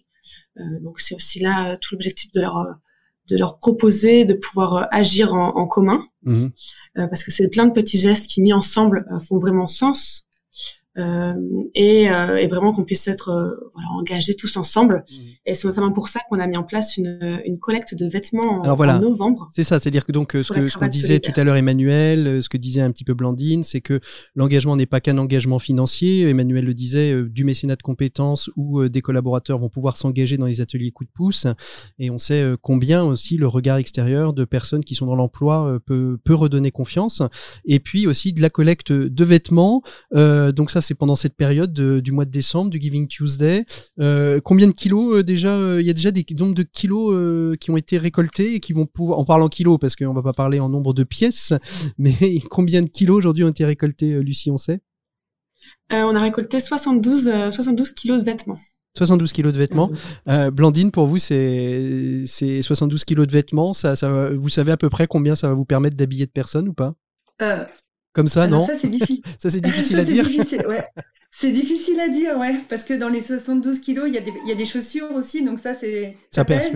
donc 0.81 1.01
c'est 1.01 1.15
aussi 1.15 1.39
là 1.41 1.77
tout 1.77 1.95
l'objectif 1.95 2.33
de 2.33 2.41
leur 2.41 2.57
de 3.29 3.37
leur 3.37 3.59
proposer 3.59 4.25
de 4.25 4.35
pouvoir 4.35 4.89
agir 4.91 5.35
en, 5.35 5.49
en 5.57 5.67
commun, 5.67 6.07
mhm. 6.23 6.53
parce 6.95 7.23
que 7.23 7.31
c'est 7.31 7.49
plein 7.49 7.67
de 7.67 7.73
petits 7.73 7.99
gestes 7.99 8.31
qui 8.31 8.41
mis 8.41 8.53
ensemble 8.53 9.05
font 9.27 9.39
vraiment 9.39 9.67
sens 9.67 10.26
euh, 10.26 10.26
et, 10.97 12.11
euh, 12.11 12.37
et, 12.37 12.47
vraiment 12.47 12.73
qu'on 12.73 12.85
puisse 12.85 13.07
être 13.07 13.29
euh, 13.29 13.71
voilà, 13.75 13.89
engagés 13.91 14.35
tous 14.35 14.57
ensemble. 14.57 15.05
Mmh. 15.11 15.15
Et 15.45 15.55
c'est 15.55 15.69
notamment 15.69 15.93
pour 15.93 16.09
ça 16.09 16.21
qu'on 16.29 16.41
a 16.41 16.47
mis 16.47 16.57
en 16.57 16.63
place 16.63 16.97
une, 16.97 17.41
une 17.45 17.59
collecte 17.59 17.95
de 17.95 18.09
vêtements 18.09 18.63
en, 18.63 18.75
voilà, 18.75 18.97
en 18.97 19.01
novembre. 19.01 19.49
C'est 19.55 19.65
ça, 19.65 19.79
c'est-à-dire 19.79 20.07
que 20.07 20.13
donc 20.13 20.33
ce 20.33 20.53
que 20.53 20.69
ce 20.69 20.79
qu'on 20.79 20.87
disait 20.87 21.21
tout 21.21 21.33
à 21.37 21.45
l'heure 21.45 21.57
Emmanuel, 21.57 22.43
ce 22.43 22.49
que 22.49 22.57
disait 22.57 22.81
un 22.81 22.91
petit 22.91 23.05
peu 23.05 23.13
Blandine, 23.13 23.63
c'est 23.63 23.83
que 23.83 24.01
l'engagement 24.35 24.75
n'est 24.77 24.87
pas 24.87 25.01
qu'un 25.01 25.19
engagement 25.19 25.59
financier. 25.59 26.29
Emmanuel 26.29 26.65
le 26.65 26.75
disait, 26.75 27.15
du 27.25 27.45
mécénat 27.45 27.77
de 27.77 27.83
compétences 27.83 28.51
où 28.57 28.89
des 28.89 29.03
collaborateurs 29.03 29.59
vont 29.59 29.69
pouvoir 29.69 29.97
s'engager 29.97 30.39
dans 30.39 30.47
les 30.47 30.61
ateliers 30.61 30.93
coup 30.93 31.05
de 31.05 31.11
pouce. 31.15 31.47
Et 31.99 32.11
on 32.11 32.19
sait 32.19 32.45
combien 32.63 33.05
aussi 33.05 33.37
le 33.37 33.49
regard 33.49 33.77
extérieur 33.77 34.33
de 34.33 34.45
personnes 34.45 34.85
qui 34.85 34.95
sont 34.95 35.07
dans 35.07 35.15
l'emploi 35.15 35.79
peut, 35.85 36.19
peut 36.25 36.35
redonner 36.35 36.71
confiance. 36.71 37.23
Et 37.67 37.81
puis 37.81 38.07
aussi 38.07 38.33
de 38.33 38.41
la 38.41 38.51
collecte 38.51 38.93
de 38.93 39.25
vêtements. 39.25 39.83
donc 40.13 40.71
ça 40.71 40.81
c'est 40.87 40.95
pendant 40.95 41.17
cette 41.17 41.35
période 41.35 41.73
du 41.73 42.13
mois 42.13 42.25
de 42.25 42.31
décembre, 42.31 42.71
du 42.71 42.81
Giving 42.81 43.09
Tuesday. 43.09 43.65
Euh, 44.01 44.41
combien 44.41 44.69
de 44.69 44.73
kilos 44.73 45.17
euh, 45.17 45.23
déjà 45.23 45.55
euh, 45.55 45.81
Il 45.81 45.87
y 45.87 45.91
a 45.91 45.93
déjà 45.93 46.11
des 46.11 46.25
nombres 46.39 46.55
de 46.55 46.63
kilos 46.63 47.57
qui 47.59 47.71
ont 47.71 47.77
été 47.77 47.99
récoltés 47.99 48.55
et 48.55 48.61
qui 48.61 48.73
vont 48.73 48.87
pouvoir, 48.87 49.19
en 49.19 49.25
parlant 49.25 49.49
kilos, 49.49 49.79
parce 49.81 49.97
qu'on 49.97 50.13
va 50.13 50.23
pas 50.23 50.33
parler 50.33 50.61
en 50.61 50.69
nombre 50.69 50.95
de 50.95 51.05
pièces, 51.05 51.53
mais 51.99 52.15
combien 52.51 52.83
de 52.83 52.89
kilos 52.89 53.17
aujourd'hui 53.17 53.45
ont 53.45 53.49
été 53.49 53.65
récoltés, 53.65 54.21
Lucie, 54.23 54.51
on 54.51 54.57
sait? 54.57 54.81
On 55.91 56.15
a 56.15 56.21
récolté 56.21 56.61
72, 56.61 57.25
72 57.51 57.93
kilos 57.93 58.19
de 58.21 58.25
vêtements. 58.25 58.59
72 58.97 59.33
kilos 59.33 59.53
de 59.53 59.59
vêtements. 59.59 59.91
Ah 60.25 60.51
Blandine, 60.51 60.91
pour 60.91 61.07
vous, 61.07 61.19
c'est 61.19 62.25
72 62.27 63.05
kilos 63.05 63.27
de 63.27 63.33
vêtements. 63.33 63.73
Ça, 63.73 63.95
ça, 63.95 64.31
vous 64.31 64.49
savez 64.49 64.73
à 64.73 64.77
peu 64.77 64.89
près 64.89 65.07
combien 65.07 65.35
ça 65.35 65.49
va 65.49 65.55
vous 65.55 65.65
permettre 65.65 65.97
d'habiller 65.97 66.27
de 66.27 66.31
personnes 66.31 66.69
ou 66.69 66.73
pas? 66.73 66.95
Comme 68.17 68.29
ça, 68.29 68.47
non 68.47 68.65
Ça, 68.65 68.77
c'est 68.77 68.89
difficile. 68.89 69.23
ça, 69.39 69.51
c'est 69.51 69.61
difficile 69.61 69.99
à 70.01 70.05
dire. 70.05 70.27
C'est 71.31 71.53
difficile 71.53 72.01
à 72.01 72.09
dire, 72.09 72.39
ouais, 72.39 72.55
parce 72.71 72.83
que 72.83 72.95
dans 72.95 73.11
les 73.11 73.21
72 73.21 73.81
kilos, 73.81 74.07
il 74.09 74.15
y, 74.15 74.17
a 74.19 74.23
des, 74.23 74.33
il 74.45 74.49
y 74.49 74.53
a 74.53 74.55
des 74.55 74.65
chaussures 74.65 75.13
aussi, 75.15 75.45
donc 75.45 75.59
ça, 75.59 75.75
c'est. 75.75 76.17
Ça, 76.31 76.47
pèse. 76.47 76.71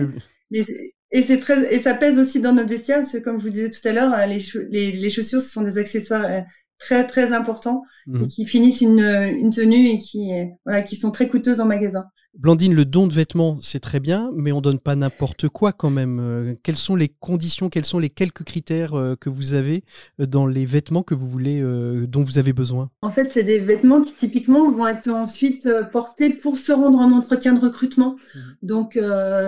et, 0.51 1.21
c'est 1.23 1.39
très, 1.39 1.73
et 1.73 1.79
ça 1.79 1.95
pèse 1.95 2.19
aussi 2.19 2.41
dans 2.41 2.53
notre 2.53 2.69
vestiaire, 2.69 2.97
parce 2.97 3.13
que 3.13 3.17
comme 3.17 3.39
je 3.39 3.43
vous 3.43 3.49
disais 3.49 3.71
tout 3.71 3.85
à 3.87 3.91
l'heure, 3.91 4.15
les, 4.27 4.37
les, 4.69 4.91
les, 4.91 5.09
chaussures, 5.09 5.41
ce 5.41 5.49
sont 5.49 5.63
des 5.63 5.79
accessoires 5.79 6.25
euh, 6.25 6.41
très, 6.77 7.07
très 7.07 7.33
importants, 7.33 7.83
mmh. 8.05 8.27
qui 8.27 8.45
finissent 8.45 8.81
une, 8.81 8.99
une 8.99 9.49
tenue 9.49 9.89
et 9.89 9.97
qui, 9.97 10.29
voilà, 10.63 10.83
qui 10.83 10.95
sont 10.95 11.09
très 11.09 11.27
coûteuses 11.27 11.59
en 11.59 11.65
magasin. 11.65 12.05
Blandine, 12.33 12.73
le 12.73 12.85
don 12.85 13.07
de 13.07 13.13
vêtements, 13.13 13.57
c'est 13.59 13.81
très 13.81 13.99
bien, 13.99 14.31
mais 14.33 14.53
on 14.53 14.61
donne 14.61 14.79
pas 14.79 14.95
n'importe 14.95 15.49
quoi 15.49 15.73
quand 15.73 15.89
même. 15.89 16.19
Euh, 16.21 16.53
quelles 16.63 16.77
sont 16.77 16.95
les 16.95 17.09
conditions, 17.09 17.67
quels 17.67 17.83
sont 17.83 17.99
les 17.99 18.09
quelques 18.09 18.43
critères 18.43 18.93
euh, 18.93 19.15
que 19.19 19.29
vous 19.29 19.53
avez 19.53 19.83
euh, 20.21 20.25
dans 20.25 20.47
les 20.47 20.65
vêtements 20.65 21.03
que 21.03 21.13
vous 21.13 21.27
voulez, 21.27 21.61
dont 22.07 22.23
vous 22.23 22.37
avez 22.37 22.53
besoin? 22.53 22.89
En 23.01 23.11
fait, 23.11 23.31
c'est 23.31 23.43
des 23.43 23.59
vêtements 23.59 24.01
qui 24.01 24.13
typiquement 24.13 24.71
vont 24.71 24.87
être 24.87 25.09
ensuite 25.09 25.67
portés 25.91 26.29
pour 26.29 26.57
se 26.57 26.71
rendre 26.71 26.99
en 26.99 27.11
entretien 27.11 27.51
de 27.51 27.59
recrutement. 27.59 28.15
Mmh. 28.33 28.39
Donc, 28.63 28.99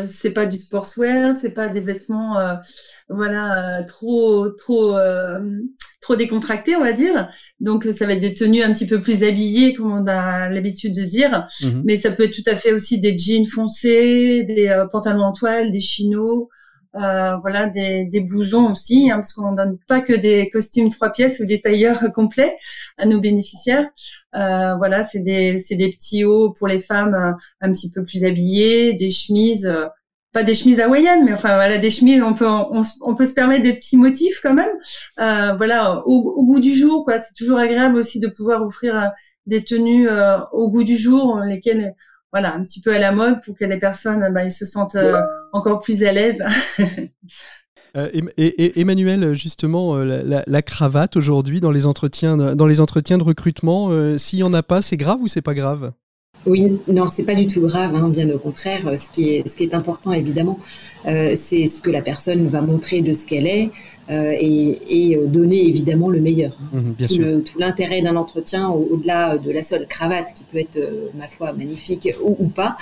c'est 0.09 0.31
pas 0.31 0.45
du 0.45 0.57
sportswear, 0.57 1.35
c'est 1.35 1.53
pas 1.53 1.69
des 1.69 1.79
vêtements 1.79 2.37
voilà 3.15 3.79
euh, 3.79 3.83
trop 3.85 4.49
trop 4.49 4.97
euh, 4.97 5.39
trop 6.01 6.15
décontracté 6.15 6.75
on 6.75 6.81
va 6.81 6.93
dire. 6.93 7.29
Donc 7.59 7.85
ça 7.85 8.05
va 8.05 8.13
être 8.13 8.19
des 8.19 8.33
tenues 8.33 8.61
un 8.61 8.73
petit 8.73 8.87
peu 8.87 8.99
plus 8.99 9.23
habillées 9.23 9.73
comme 9.73 9.91
on 9.91 10.07
a 10.07 10.49
l'habitude 10.49 10.95
de 10.95 11.03
dire. 11.03 11.47
Mhm. 11.61 11.81
mais 11.85 11.95
ça 11.95 12.11
peut 12.11 12.23
être 12.23 12.35
tout 12.35 12.49
à 12.49 12.55
fait 12.55 12.71
aussi 12.71 12.99
des 12.99 13.17
jeans 13.17 13.47
foncés 13.47 14.43
des 14.43 14.67
euh, 14.69 14.85
pantalons 14.85 15.23
en 15.23 15.33
toile 15.33 15.71
des 15.71 15.79
chinos 15.81 16.47
voilà 16.93 17.65
des, 17.67 18.05
des 18.05 18.19
blousons 18.19 18.71
aussi 18.71 19.09
hein, 19.09 19.15
parce 19.15 19.33
qu'on 19.33 19.53
donne 19.53 19.77
pas 19.87 19.99
que 19.99 20.13
des 20.13 20.49
costumes 20.51 20.89
trois 20.89 21.09
pièces 21.09 21.39
ou 21.39 21.45
des 21.45 21.59
tailleurs 21.59 22.11
complets 22.13 22.55
à 22.97 23.05
nos 23.05 23.19
bénéficiaires. 23.19 23.87
Voilà 24.31 25.03
c'est 25.03 25.21
des 25.21 25.59
c'est 25.59 25.75
des 25.75 25.89
petits 25.89 26.23
hauts 26.23 26.51
pour 26.51 26.67
les 26.67 26.79
femmes 26.79 27.35
un 27.61 27.71
petit 27.71 27.89
peu 27.89 28.03
plus 28.03 28.23
habillées 28.25 28.93
des 28.93 29.09
chemises 29.09 29.67
pas 30.33 30.43
des 30.43 30.55
chemises 30.55 30.79
hawaïennes, 30.79 31.23
mais 31.23 31.33
enfin 31.33 31.55
voilà 31.55 31.77
des 31.77 31.91
chemises, 31.91 32.21
on 32.23 32.33
peut 32.33 32.47
on, 32.47 33.15
peut 33.15 33.25
se 33.25 33.35
permettre 33.35 33.63
des 33.63 33.73
petits 33.73 33.97
motifs 33.97 34.39
quand 34.41 34.55
même. 34.55 34.71
Euh, 35.19 35.53
voilà, 35.55 36.01
au, 36.05 36.43
goût 36.45 36.59
du 36.59 36.73
jour, 36.73 37.05
quoi. 37.05 37.19
C'est 37.19 37.35
toujours 37.35 37.59
agréable 37.59 37.95
aussi 37.97 38.19
de 38.19 38.27
pouvoir 38.27 38.63
offrir 38.63 38.95
euh, 38.95 39.07
des 39.45 39.63
tenues 39.63 40.09
euh, 40.09 40.39
au 40.51 40.71
goût 40.71 40.83
du 40.83 40.97
jour, 40.97 41.39
lesquelles 41.39 41.93
voilà 42.31 42.55
un 42.55 42.63
petit 42.63 42.81
peu 42.81 42.91
à 42.91 42.97
la 42.97 43.11
mode 43.11 43.43
pour 43.43 43.55
que 43.55 43.63
les 43.63 43.77
personnes 43.77 44.27
bah, 44.33 44.43
ils 44.43 44.51
se 44.51 44.65
sentent 44.65 44.97
encore 45.51 45.77
plus 45.77 46.03
à 46.03 46.11
l'aise. 46.11 46.43
et, 47.95 48.81
Emmanuel, 48.81 49.35
justement, 49.35 49.97
la, 49.97 50.43
la 50.47 50.61
cravate 50.63 51.15
aujourd'hui 51.15 51.61
dans 51.61 51.71
les 51.71 51.85
entretiens, 51.85 52.55
dans 52.55 52.65
les 52.65 52.79
entretiens 52.79 53.19
de 53.19 53.23
recrutement, 53.23 54.17
s'il 54.17 54.39
y 54.39 54.43
en 54.43 54.55
a 54.55 54.63
pas, 54.63 54.81
c'est 54.81 54.97
grave 54.97 55.19
ou 55.21 55.27
c'est 55.27 55.43
pas 55.43 55.53
grave? 55.53 55.93
Oui, 56.45 56.79
non, 56.87 57.07
c'est 57.07 57.23
pas 57.23 57.35
du 57.35 57.47
tout 57.47 57.61
grave, 57.61 57.95
hein, 57.95 58.09
bien 58.09 58.29
au 58.29 58.37
contraire. 58.37 58.81
Ce 58.99 59.09
qui 59.11 59.29
est, 59.29 59.47
ce 59.47 59.55
qui 59.55 59.63
est 59.63 59.73
important, 59.73 60.11
évidemment, 60.11 60.59
euh, 61.05 61.35
c'est 61.35 61.67
ce 61.67 61.81
que 61.81 61.89
la 61.89 62.01
personne 62.01 62.47
va 62.47 62.61
montrer 62.61 63.01
de 63.01 63.13
ce 63.13 63.25
qu'elle 63.25 63.47
est, 63.47 63.69
euh, 64.09 64.35
et, 64.37 65.15
euh, 65.15 65.27
donner 65.27 65.65
évidemment 65.65 66.09
le 66.09 66.19
meilleur. 66.19 66.51
Hein. 66.73 66.83
Mhm, 66.99 67.43
tout 67.43 67.57
l'intérêt 67.57 68.01
d'un 68.01 68.17
entretien, 68.17 68.69
au-delà 68.69 69.37
de 69.37 69.49
la 69.49 69.63
seule 69.63 69.87
cravate 69.87 70.33
qui 70.35 70.43
peut 70.43 70.57
être, 70.57 70.77
euh, 70.77 71.07
ma 71.15 71.27
foi, 71.29 71.53
magnifique 71.53 72.09
ou, 72.21 72.47
pas, 72.47 72.75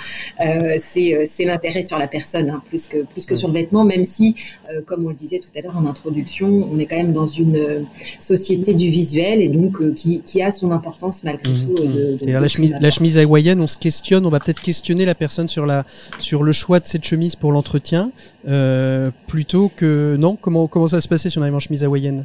c'est 0.80 1.44
l'intérêt 1.44 1.82
sur 1.82 1.98
la 1.98 2.08
personne, 2.08 2.50
hein, 2.50 2.62
plus 2.68 2.88
que, 2.88 2.98
plus 2.98 3.26
que 3.26 3.36
sur 3.36 3.48
le 3.48 3.54
vêtement, 3.54 3.84
même 3.84 4.04
si, 4.04 4.34
comme 4.86 5.06
on 5.06 5.10
le 5.10 5.14
disait 5.14 5.38
tout 5.38 5.48
à 5.56 5.60
l'heure 5.60 5.76
en 5.76 5.86
introduction, 5.86 6.68
on 6.70 6.78
est 6.78 6.86
quand 6.86 6.96
même 6.96 7.12
dans 7.12 7.26
une 7.26 7.86
société 8.18 8.74
du 8.74 8.90
visuel 8.90 9.40
et 9.40 9.48
donc 9.48 9.94
qui, 9.94 10.22
qui, 10.22 10.42
a 10.42 10.50
son 10.50 10.72
importance 10.72 11.22
malgré 11.22 11.52
mhm, 11.52 11.74
tout. 11.74 11.74
De, 11.74 12.32
la, 12.32 12.48
chemise, 12.48 12.76
la 12.80 12.90
chemise 12.90 13.18
hawaïenne, 13.18 13.60
on 13.60 13.66
se 13.66 13.78
questionne, 13.78 14.26
on 14.26 14.30
va 14.30 14.40
peut-être 14.40 14.60
questionner 14.60 15.04
la 15.04 15.14
personne 15.14 15.48
sur, 15.48 15.66
la, 15.66 15.84
sur 16.18 16.42
le 16.42 16.52
choix 16.52 16.80
de 16.80 16.86
cette 16.86 17.04
chemise 17.04 17.36
pour 17.36 17.52
l'entretien, 17.52 18.10
plutôt 19.26 19.70
que 19.74 20.16
non, 20.18 20.36
comment, 20.40 20.66
comment 20.66 20.88
ça 20.88 21.00
se 21.00 21.08
passer 21.12 21.28
si 21.28 21.38
on 21.38 21.42
arrive 21.42 21.54
en 21.54 21.60
chemise 21.60 21.84
hawaïenne 21.84 22.24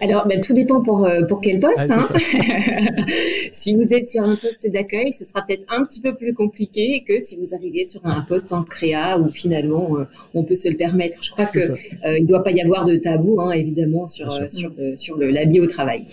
Alors, 0.00 0.26
ben, 0.26 0.40
tout 0.40 0.54
dépend 0.54 0.80
pour, 0.80 1.04
euh, 1.04 1.22
pour 1.28 1.42
quel 1.42 1.60
poste. 1.60 1.90
hein. 1.90 2.00
si 3.52 3.76
vous 3.76 3.92
êtes 3.92 4.08
sur 4.08 4.22
un 4.22 4.36
poste 4.36 4.70
d'accueil, 4.72 5.12
ce 5.12 5.26
sera 5.26 5.42
peut-être 5.42 5.64
un 5.68 5.84
petit 5.84 6.00
peu 6.00 6.14
plus 6.14 6.32
compliqué 6.32 7.04
que 7.06 7.20
si 7.20 7.36
vous 7.36 7.54
arrivez 7.54 7.84
sur 7.84 8.00
un 8.06 8.22
poste 8.22 8.54
en 8.54 8.62
créa 8.62 9.18
où 9.18 9.30
finalement 9.30 9.98
euh, 9.98 10.04
on 10.32 10.44
peut 10.44 10.54
se 10.54 10.70
le 10.70 10.78
permettre. 10.78 11.22
Je 11.22 11.30
crois 11.30 11.44
que 11.44 11.58
euh, 11.58 12.18
il 12.18 12.22
ne 12.22 12.26
doit 12.26 12.42
pas 12.42 12.52
y 12.52 12.62
avoir 12.62 12.86
de 12.86 12.96
tabou, 12.96 13.38
hein, 13.38 13.50
évidemment, 13.50 14.06
sur, 14.06 14.32
sur, 14.50 14.72
sur 14.96 15.18
l'habit 15.18 15.60
au 15.60 15.66
travail. 15.66 16.06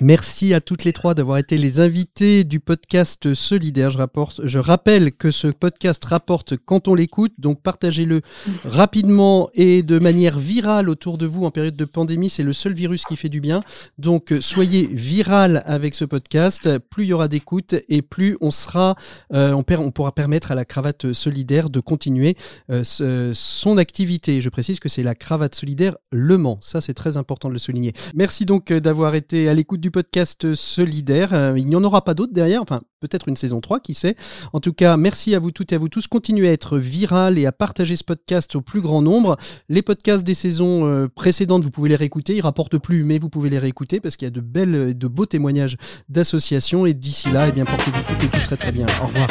Merci 0.00 0.54
à 0.54 0.62
toutes 0.62 0.84
les 0.84 0.94
trois 0.94 1.12
d'avoir 1.12 1.36
été 1.36 1.58
les 1.58 1.78
invités 1.80 2.44
du 2.44 2.58
podcast 2.58 3.34
solidaire. 3.34 3.90
Je, 3.90 3.98
rapporte, 3.98 4.40
je 4.44 4.58
rappelle 4.58 5.12
que 5.12 5.30
ce 5.30 5.48
podcast 5.48 6.02
rapporte 6.06 6.56
quand 6.56 6.88
on 6.88 6.94
l'écoute, 6.94 7.32
donc 7.36 7.60
partagez-le 7.62 8.22
rapidement 8.64 9.50
et 9.54 9.82
de 9.82 9.98
manière 9.98 10.38
virale 10.38 10.88
autour 10.88 11.17
de 11.18 11.26
vous 11.26 11.44
en 11.44 11.50
période 11.50 11.76
de 11.76 11.84
pandémie. 11.84 12.30
C'est 12.30 12.42
le 12.42 12.52
seul 12.52 12.72
virus 12.72 13.04
qui 13.04 13.16
fait 13.16 13.28
du 13.28 13.40
bien. 13.40 13.60
Donc 13.98 14.32
soyez 14.40 14.86
viral 14.86 15.62
avec 15.66 15.94
ce 15.94 16.04
podcast. 16.04 16.78
Plus 16.90 17.04
il 17.04 17.08
y 17.08 17.12
aura 17.12 17.28
d'écoute 17.28 17.74
et 17.88 18.02
plus 18.02 18.36
on 18.40 18.50
sera, 18.50 18.96
euh, 19.32 19.52
on, 19.52 19.90
pourra 19.90 20.12
permettre 20.12 20.52
à 20.52 20.54
la 20.54 20.64
cravate 20.64 21.12
solidaire 21.12 21.70
de 21.70 21.80
continuer 21.80 22.36
euh, 22.70 23.32
son 23.34 23.78
activité. 23.78 24.40
Je 24.40 24.48
précise 24.48 24.80
que 24.80 24.88
c'est 24.88 25.02
la 25.02 25.14
cravate 25.14 25.54
solidaire 25.54 25.96
Le 26.10 26.38
Mans. 26.38 26.58
Ça, 26.60 26.80
c'est 26.80 26.94
très 26.94 27.16
important 27.16 27.48
de 27.48 27.54
le 27.54 27.58
souligner. 27.58 27.92
Merci 28.14 28.44
donc 28.44 28.70
euh, 28.70 28.80
d'avoir 28.80 29.14
été 29.14 29.48
à 29.48 29.54
l'écoute 29.54 29.80
du 29.80 29.90
podcast 29.90 30.54
Solidaire. 30.54 31.54
il 31.56 31.66
n'y 31.66 31.76
en 31.76 31.84
aura 31.84 32.04
pas 32.04 32.14
d'autres 32.14 32.32
derrière. 32.32 32.62
Enfin, 32.62 32.80
peut-être 33.00 33.28
une 33.28 33.36
saison 33.36 33.60
3, 33.60 33.80
qui 33.80 33.94
sait. 33.94 34.16
En 34.52 34.60
tout 34.60 34.72
cas, 34.72 34.96
merci 34.96 35.34
à 35.34 35.38
vous 35.38 35.50
toutes 35.50 35.72
et 35.72 35.76
à 35.76 35.78
vous 35.78 35.88
tous. 35.88 36.06
Continuez 36.06 36.48
à 36.48 36.52
être 36.52 36.78
viral 36.78 37.38
et 37.38 37.46
à 37.46 37.52
partager 37.52 37.96
ce 37.96 38.04
podcast 38.04 38.56
au 38.56 38.60
plus 38.60 38.80
grand 38.80 39.02
nombre. 39.02 39.36
Les 39.68 39.82
podcasts 39.82 40.24
des 40.24 40.34
saisons 40.34 40.86
euh, 40.86 41.07
précédentes, 41.14 41.64
vous 41.64 41.70
pouvez 41.70 41.88
les 41.88 41.96
réécouter. 41.96 42.36
Ils 42.36 42.40
rapportent 42.40 42.78
plus, 42.78 43.04
mais 43.04 43.18
vous 43.18 43.28
pouvez 43.28 43.50
les 43.50 43.58
réécouter 43.58 44.00
parce 44.00 44.16
qu'il 44.16 44.26
y 44.26 44.30
a 44.30 44.32
de 44.32 44.40
belles, 44.40 44.96
de 44.96 45.08
beaux 45.08 45.26
témoignages 45.26 45.76
d'associations. 46.08 46.86
Et 46.86 46.94
d'ici 46.94 47.30
là, 47.30 47.48
eh 47.48 47.52
bien, 47.52 47.64
portez-vous 47.64 48.36
et 48.36 48.40
serait 48.40 48.56
très 48.56 48.72
bien. 48.72 48.86
Au 49.02 49.06
revoir. 49.06 49.28